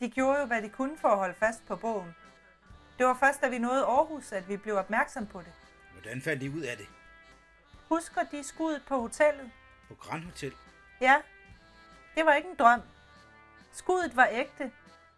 de 0.00 0.10
gjorde 0.10 0.40
jo, 0.40 0.46
hvad 0.46 0.62
de 0.62 0.68
kunne 0.68 0.98
for 0.98 1.08
at 1.08 1.18
holde 1.18 1.34
fast 1.34 1.66
på 1.66 1.76
bogen. 1.76 2.14
Det 2.98 3.06
var 3.06 3.14
først, 3.14 3.40
da 3.40 3.48
vi 3.48 3.58
nåede 3.58 3.84
Aarhus, 3.84 4.32
at 4.32 4.48
vi 4.48 4.56
blev 4.56 4.76
opmærksom 4.76 5.26
på 5.26 5.40
det. 5.40 5.52
Hvordan 5.92 6.22
fandt 6.22 6.42
I 6.42 6.48
ud 6.48 6.60
af 6.60 6.76
det? 6.76 6.86
Husker 7.88 8.22
de 8.22 8.44
skuddet 8.44 8.82
på 8.88 9.00
hotellet? 9.00 9.50
På 9.88 9.94
Grand 9.94 10.24
Hotel? 10.24 10.52
Ja, 11.00 11.22
det 12.14 12.26
var 12.26 12.34
ikke 12.34 12.48
en 12.48 12.56
drøm. 12.56 12.80
Skuddet 13.72 14.16
var 14.16 14.28
ægte, 14.30 14.72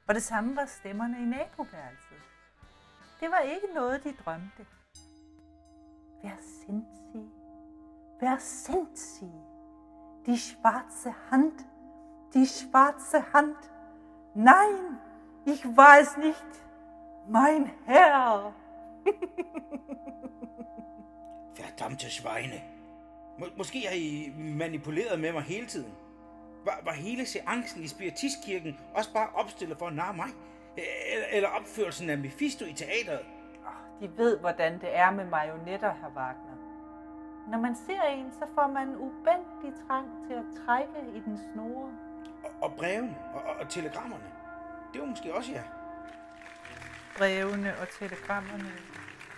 og 0.07 0.15
det 0.15 0.23
samme 0.23 0.57
var 0.57 0.67
stemmerne 0.67 1.23
i 1.23 1.25
naboværelset. 1.25 2.23
Det 3.21 3.31
var 3.31 3.39
ikke 3.39 3.67
noget, 3.75 4.05
de 4.05 4.15
drømte. 4.25 4.67
Wer 6.25 6.37
sind 6.67 6.85
Sie? 7.13 7.34
Wer 8.25 8.39
sind 8.39 8.97
Sie? 8.97 9.31
Die 10.27 10.39
schwarze 10.39 11.15
Hand, 11.31 11.53
die 12.33 12.47
schwarze 12.47 13.33
Hand. 13.35 13.57
Nein, 14.35 14.99
ich 15.45 15.63
war 15.77 15.99
es 16.01 16.17
nicht. 16.17 16.51
Mein 17.29 17.71
Herr. 17.85 18.55
Verdammte 21.55 22.09
Schweine. 22.11 22.63
Må, 23.39 23.47
måske 23.57 23.81
har 23.89 23.95
I 23.95 24.33
manipuleret 24.39 25.21
med 25.21 25.33
mig 25.33 25.43
hele 25.43 25.67
tiden. 25.67 25.93
Var, 26.65 26.81
var 26.85 26.93
hele 26.93 27.27
seancen 27.27 27.83
i 27.83 27.89
Spiritistkirken 27.89 28.79
også 28.95 29.13
bare 29.13 29.29
opstillet 29.35 29.79
for 29.79 29.87
at 29.87 29.95
narre 29.95 30.15
mig? 30.15 30.29
Eller, 31.13 31.27
eller 31.33 31.49
opførelsen 31.49 32.11
af 32.11 32.19
Mephisto 32.19 32.65
i 32.65 32.73
teateret? 32.73 33.27
De 34.01 34.17
ved, 34.17 34.39
hvordan 34.39 34.81
det 34.81 34.97
er 34.97 35.11
med 35.11 35.27
marionetter, 35.27 35.93
herr 35.93 36.13
Wagner. 36.17 36.54
Når 37.51 37.59
man 37.59 37.77
ser 37.77 38.03
en, 38.03 38.33
så 38.33 38.47
får 38.55 38.67
man 38.67 38.89
en 38.89 38.97
ubændig 38.97 39.73
trang 39.87 40.09
til 40.27 40.35
at 40.35 40.45
trække 40.67 41.17
i 41.17 41.21
den 41.21 41.39
snore. 41.53 41.93
Og, 42.45 42.51
og 42.63 42.77
brevene 42.77 43.17
og, 43.35 43.43
og, 43.43 43.57
og 43.57 43.69
telegrammerne. 43.69 44.25
Det 44.93 45.01
var 45.01 45.07
måske 45.07 45.35
også 45.35 45.53
jer. 45.53 45.65
Brevene 47.19 47.79
og 47.81 47.89
telegrammerne. 47.99 48.73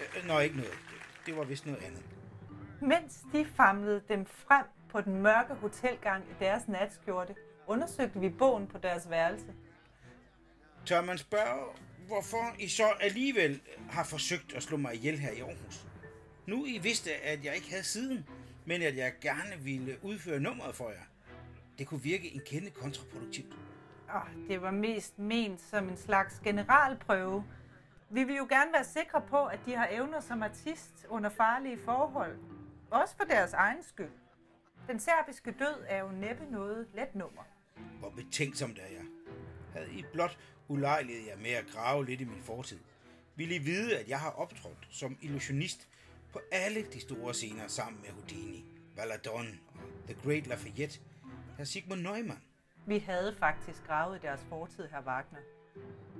Øh, 0.01 0.29
Nå, 0.29 0.38
ikke 0.38 0.57
noget. 0.57 0.79
Det 1.27 1.37
var 1.37 1.45
vist 1.45 1.66
noget 1.66 1.83
andet. 1.83 2.03
Mens 2.81 3.25
de 3.33 3.47
famlede 3.47 4.03
dem 4.09 4.27
frem 4.27 4.64
på 4.88 5.01
den 5.01 5.23
mørke 5.23 5.55
hotelgang 5.55 6.25
i 6.25 6.45
deres 6.45 6.69
natskjorte, 6.69 7.35
undersøgte 7.66 8.21
vi 8.21 8.29
bogen 8.29 8.66
på 8.66 8.79
deres 8.79 9.11
værelse. 9.11 9.55
Tør 10.87 11.01
man 11.01 11.19
spørge, 11.19 11.64
hvorfor 12.07 12.55
I 12.59 12.69
så 12.69 12.87
alligevel 13.01 13.61
har 13.90 14.05
forsøgt 14.05 14.55
at 14.55 14.62
slå 14.62 14.77
mig 14.77 14.95
ihjel 14.95 15.19
her 15.19 15.31
i 15.31 15.40
Aarhus? 15.40 15.86
Nu 16.47 16.67
I 16.67 16.79
vidste, 16.79 17.15
at 17.15 17.45
jeg 17.45 17.55
ikke 17.55 17.71
havde 17.71 17.83
siden, 17.83 18.29
men 18.65 18.83
at 18.83 18.97
jeg 18.97 19.13
gerne 19.21 19.59
ville 19.61 19.99
udføre 20.03 20.41
nummeret 20.41 20.75
for 20.75 20.91
jer. 20.91 21.05
Det 21.79 21.87
kunne 21.87 22.03
virke 22.03 22.35
en 22.35 22.41
kende 22.47 22.71
kontraproduktivt. 22.71 23.57
Oh, 24.15 24.49
det 24.49 24.63
var 24.63 24.71
mest 24.71 25.19
ment 25.19 25.61
som 25.61 25.89
en 25.89 25.97
slags 25.97 26.41
generalprøve. 26.45 27.45
Vi 28.11 28.25
vil 28.25 28.37
jo 28.37 28.47
gerne 28.51 28.73
være 28.73 28.85
sikre 28.85 29.23
på, 29.29 29.45
at 29.45 29.61
de 29.67 29.75
har 29.77 29.89
evner 29.91 30.21
som 30.21 30.43
artist 30.43 31.07
under 31.09 31.31
farlige 31.31 31.79
forhold. 31.85 32.39
Også 32.91 33.17
for 33.17 33.25
deres 33.25 33.53
egen 33.53 33.83
skyld. 33.83 34.13
Den 34.89 35.01
serbiske 35.01 35.51
død 35.59 35.85
er 35.89 35.99
jo 35.99 36.09
næppe 36.09 36.45
noget 36.51 36.87
let 36.95 37.15
nummer. 37.15 37.43
Hvor 37.99 38.11
betænksomt 38.11 38.79
er 38.79 38.93
jeg. 38.93 39.05
Havde 39.73 39.93
I 39.93 40.05
blot 40.13 40.39
ulejliget 40.69 41.27
jer 41.27 41.37
med 41.37 41.51
at 41.51 41.67
grave 41.73 42.07
lidt 42.07 42.21
i 42.21 42.25
min 42.25 42.43
fortid, 42.43 42.79
ville 43.37 43.55
I 43.55 43.59
vide, 43.59 43.99
at 43.99 44.09
jeg 44.09 44.21
har 44.21 44.31
optrådt 44.31 44.89
som 44.91 45.19
illusionist 45.21 45.89
på 46.33 46.41
alle 46.53 46.83
de 46.83 47.01
store 47.01 47.35
scener 47.35 47.69
sammen 47.69 48.01
med 48.03 48.11
Houdini, 48.11 48.65
Valadon 48.97 49.47
og 49.75 49.81
The 50.09 50.17
Great 50.25 50.47
Lafayette, 50.47 51.01
her 51.57 51.65
Sigmund 51.65 52.01
Neumann. 52.01 52.43
Vi 52.87 52.99
havde 52.99 53.37
faktisk 53.39 53.87
gravet 53.87 54.23
deres 54.23 54.41
fortid, 54.49 54.89
her 54.89 55.03
Wagner. 55.03 55.39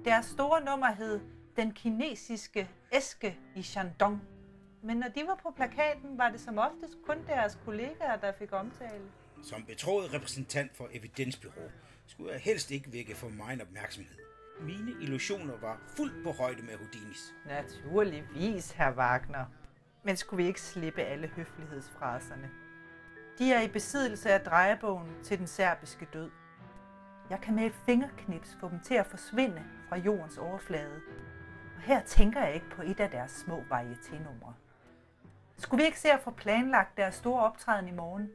Deres 0.05 0.27
store 0.27 0.65
nummer 0.65 0.93
hed 0.93 1.21
Den 1.57 1.73
kinesiske 1.73 2.71
æske 2.93 3.39
i 3.57 3.63
Shandong. 3.63 4.21
Men 4.83 4.97
når 4.97 5.09
de 5.09 5.23
var 5.27 5.39
på 5.43 5.51
plakaten, 5.57 6.19
var 6.19 6.31
det 6.31 6.41
som 6.41 6.59
oftest 6.59 6.99
kun 7.07 7.17
deres 7.27 7.59
kollegaer, 7.65 8.17
der 8.17 8.33
fik 8.39 8.53
omtale. 8.53 9.05
Som 9.43 9.65
betroet 9.65 10.15
repræsentant 10.15 10.77
for 10.77 10.89
Evidensbyrå 10.93 11.71
skulle 12.07 12.33
jeg 12.33 12.41
helst 12.41 12.71
ikke 12.71 12.93
vække 12.93 13.15
for 13.15 13.29
meget 13.29 13.63
opmærksomhed. 13.63 14.17
Mine 14.61 14.93
illusioner 15.03 15.57
var 15.61 15.81
fuldt 15.97 16.25
på 16.25 16.33
højde 16.33 16.63
med 16.63 16.77
Houdinis. 16.77 17.35
Naturligvis, 17.47 18.71
herr 18.71 18.93
Wagner. 18.93 19.45
Men 20.07 20.17
skulle 20.17 20.43
vi 20.43 20.49
ikke 20.49 20.61
slippe 20.61 21.03
alle 21.03 21.27
høflighedsfraserne? 21.27 22.51
De 23.39 23.53
er 23.53 23.61
i 23.61 23.69
besiddelse 23.69 24.31
af 24.31 24.41
drejebogen 24.41 25.17
til 25.23 25.39
den 25.39 25.47
serbiske 25.47 26.09
død. 26.13 26.31
Jeg 27.31 27.41
kan 27.41 27.55
med 27.55 27.67
et 27.67 27.75
fingerknips 27.87 28.57
få 28.61 28.69
dem 28.69 28.81
til 28.81 28.95
at 28.95 29.07
forsvinde 29.07 29.63
fra 29.89 29.97
jordens 29.97 30.39
overflade. 30.39 31.01
Og 31.77 31.83
her 31.83 32.03
tænker 32.03 32.45
jeg 32.45 32.55
ikke 32.55 32.71
på 32.71 32.83
et 32.83 33.01
af 33.01 33.11
deres 33.11 33.31
små 33.31 33.61
varieténumre. 33.71 34.53
Skulle 35.57 35.83
vi 35.83 35.87
ikke 35.87 36.01
se 36.01 36.13
at 36.13 36.21
få 36.21 36.31
planlagt 36.31 36.97
deres 36.97 37.15
store 37.15 37.43
optræden 37.43 37.89
i 37.89 37.93
morgen? 37.93 38.31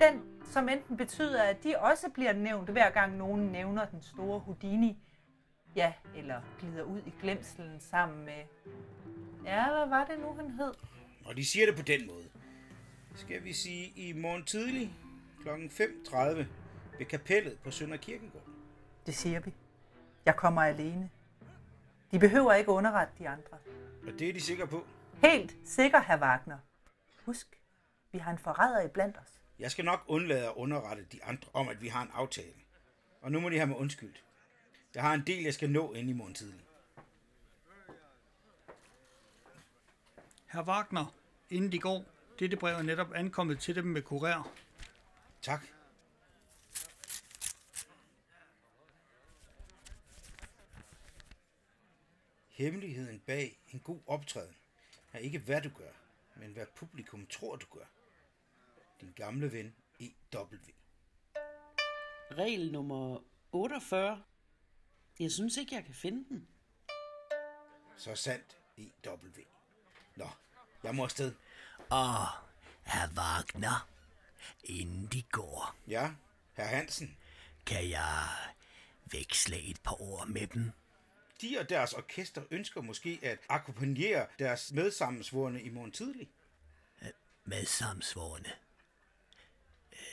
Den, 0.00 0.22
som 0.44 0.68
enten 0.68 0.96
betyder, 0.96 1.42
at 1.42 1.64
de 1.64 1.74
også 1.78 2.10
bliver 2.10 2.32
nævnt, 2.32 2.68
hver 2.68 2.90
gang 2.90 3.16
nogen 3.16 3.46
nævner 3.46 3.84
den 3.84 4.02
store 4.02 4.38
Houdini. 4.38 4.98
Ja, 5.76 5.92
eller 6.16 6.40
glider 6.60 6.82
ud 6.82 7.00
i 7.06 7.14
glemselen 7.20 7.80
sammen 7.80 8.24
med... 8.24 8.42
Ja, 9.44 9.64
hvad 9.70 9.88
var 9.88 10.04
det 10.04 10.20
nu, 10.20 10.34
han 10.34 10.50
hed? 10.50 10.72
Og 11.26 11.36
de 11.36 11.44
siger 11.44 11.66
det 11.66 11.76
på 11.76 11.82
den 11.82 12.06
måde. 12.06 12.28
Skal 13.14 13.44
vi 13.44 13.52
sige 13.52 13.92
i 13.96 14.12
morgen 14.12 14.44
tidlig 14.44 14.94
kl. 15.42 15.48
5.30 15.48 16.44
ved 16.98 17.06
kapellet 17.06 17.58
på 17.64 17.70
Sønder 17.70 17.96
Kirkegård. 17.96 18.42
Det 19.06 19.14
siger 19.14 19.40
vi. 19.40 19.54
Jeg 20.26 20.36
kommer 20.36 20.62
alene. 20.62 21.10
De 22.10 22.18
behøver 22.18 22.54
ikke 22.54 22.70
underrette 22.70 23.12
de 23.18 23.28
andre. 23.28 23.58
Og 24.06 24.18
det 24.18 24.28
er 24.28 24.32
de 24.32 24.40
sikre 24.40 24.66
på. 24.66 24.86
Helt 25.24 25.56
sikker, 25.64 26.00
herr 26.00 26.20
Wagner. 26.20 26.58
Husk, 27.24 27.60
vi 28.12 28.18
har 28.18 28.32
en 28.32 28.38
forræder 28.38 28.82
i 28.82 28.88
blandt 28.88 29.16
os. 29.16 29.40
Jeg 29.58 29.70
skal 29.70 29.84
nok 29.84 30.04
undlade 30.06 30.46
at 30.46 30.52
underrette 30.56 31.06
de 31.12 31.24
andre 31.24 31.48
om, 31.52 31.68
at 31.68 31.82
vi 31.82 31.88
har 31.88 32.02
en 32.02 32.10
aftale. 32.12 32.60
Og 33.20 33.32
nu 33.32 33.40
må 33.40 33.48
de 33.48 33.56
have 33.56 33.66
mig 33.66 33.76
undskyldt. 33.76 34.24
Jeg 34.94 35.02
har 35.02 35.14
en 35.14 35.22
del, 35.26 35.42
jeg 35.42 35.54
skal 35.54 35.70
nå 35.70 35.92
ind 35.92 36.10
i 36.10 36.12
morgen 36.12 36.34
tidlig. 36.34 36.65
Herr 40.56 40.66
Wagner, 40.66 41.14
inden 41.50 41.72
de 41.72 41.78
går, 41.78 42.04
dette 42.38 42.56
brev 42.56 42.76
er 42.76 42.82
netop 42.82 43.12
ankommet 43.12 43.58
til 43.60 43.74
dem 43.74 43.84
med 43.84 44.02
kurér. 44.02 44.48
Tak. 45.42 45.66
Hemmeligheden 52.48 53.20
bag 53.20 53.58
en 53.68 53.80
god 53.80 54.00
optræden 54.06 54.56
er 55.12 55.18
ikke 55.18 55.38
hvad 55.38 55.62
du 55.62 55.68
gør, 55.68 55.92
men 56.36 56.52
hvad 56.52 56.66
publikum 56.76 57.26
tror 57.26 57.56
du 57.56 57.66
gør. 57.70 57.86
Din 59.00 59.12
gamle 59.16 59.52
ven 59.52 59.74
E.W. 60.00 60.56
Regel 62.30 62.72
nummer 62.72 63.24
48. 63.52 64.22
Jeg 65.20 65.32
synes 65.32 65.56
ikke, 65.56 65.74
jeg 65.74 65.84
kan 65.84 65.94
finde 65.94 66.28
den. 66.28 66.48
Så 67.96 68.14
sandt, 68.14 68.58
E.W. 68.78 69.40
Nå, 70.16 70.26
jeg 70.86 70.94
må 70.94 71.04
afsted. 71.04 71.34
Og 71.90 72.26
herr 72.84 73.08
Wagner, 73.14 73.88
inden 74.64 75.06
de 75.06 75.22
går, 75.22 75.76
Ja, 75.88 76.10
herr 76.54 76.66
Hansen. 76.66 77.16
kan 77.66 77.90
jeg 77.90 78.28
veksle 79.04 79.62
et 79.62 79.80
par 79.82 80.00
ord 80.02 80.26
med 80.28 80.46
dem. 80.46 80.72
De 81.40 81.56
og 81.60 81.68
deres 81.68 81.92
orkester 81.92 82.42
ønsker 82.50 82.80
måske 82.80 83.18
at 83.22 83.38
akkompagnere 83.48 84.26
deres 84.38 84.72
medsammensvorne 84.72 85.62
i 85.62 85.68
morgen 85.68 85.92
tidlig. 85.92 86.28
Med 87.44 87.64
samsvorene. 87.66 88.52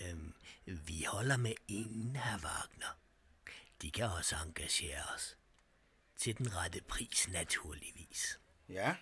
Øhm, 0.01 0.33
vi 0.65 1.03
holder 1.03 1.37
med 1.37 1.53
ingen, 1.67 2.15
herr 2.15 2.37
Wagner. 2.37 2.97
De 3.81 3.91
kan 3.91 4.05
også 4.05 4.35
engagere 4.45 5.03
os. 5.15 5.37
Til 6.17 6.37
den 6.37 6.55
rette 6.55 6.81
pris, 6.81 7.27
naturligvis. 7.27 8.39
Ja, 8.69 8.95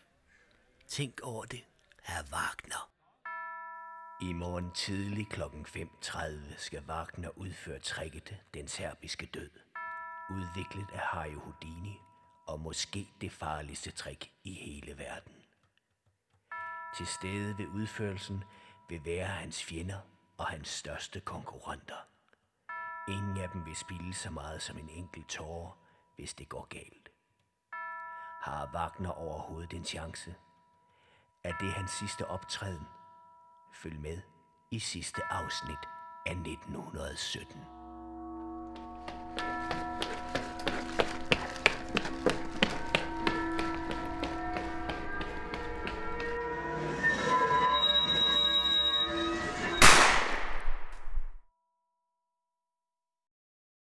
Tænk 0.91 1.21
over 1.23 1.45
det, 1.45 1.65
herr 2.03 2.23
Wagner. 2.31 2.89
I 4.21 4.33
morgen 4.33 4.71
tidlig 4.71 5.27
kl. 5.29 5.41
5.30 5.41 6.57
skal 6.57 6.83
Wagner 6.87 7.29
udføre 7.37 7.79
tricket 7.79 8.37
Den 8.53 8.67
serbiske 8.67 9.25
død. 9.25 9.49
Udviklet 10.31 10.87
af 10.93 10.99
Harry 10.99 11.35
Houdini, 11.35 11.97
og 12.47 12.59
måske 12.59 13.07
det 13.21 13.31
farligste 13.31 13.91
trick 13.91 14.31
i 14.43 14.53
hele 14.53 14.97
verden. 14.97 15.33
Til 16.97 17.07
stede 17.07 17.57
ved 17.57 17.67
udførelsen 17.67 18.43
vil 18.89 19.05
være 19.05 19.27
hans 19.27 19.63
fjender 19.63 19.99
og 20.37 20.47
hans 20.47 20.69
største 20.69 21.19
konkurrenter. 21.19 22.07
Ingen 23.09 23.37
af 23.37 23.49
dem 23.49 23.65
vil 23.65 23.75
spille 23.75 24.13
så 24.13 24.29
meget 24.29 24.61
som 24.61 24.77
en 24.77 24.89
enkelt 24.89 25.29
tårer, 25.29 25.77
hvis 26.15 26.33
det 26.33 26.49
går 26.49 26.67
galt. 26.69 27.09
Har 28.41 28.69
Wagner 28.73 29.11
overhovedet 29.11 29.73
en 29.73 29.85
chance? 29.85 30.35
Er 31.43 31.53
det 31.61 31.73
hans 31.73 31.91
sidste 31.91 32.27
optræden? 32.27 32.87
Følg 33.73 33.99
med 33.99 34.21
i 34.71 34.79
sidste 34.79 35.21
afsnit 35.29 35.83
af 36.25 36.31
1917. 36.31 37.80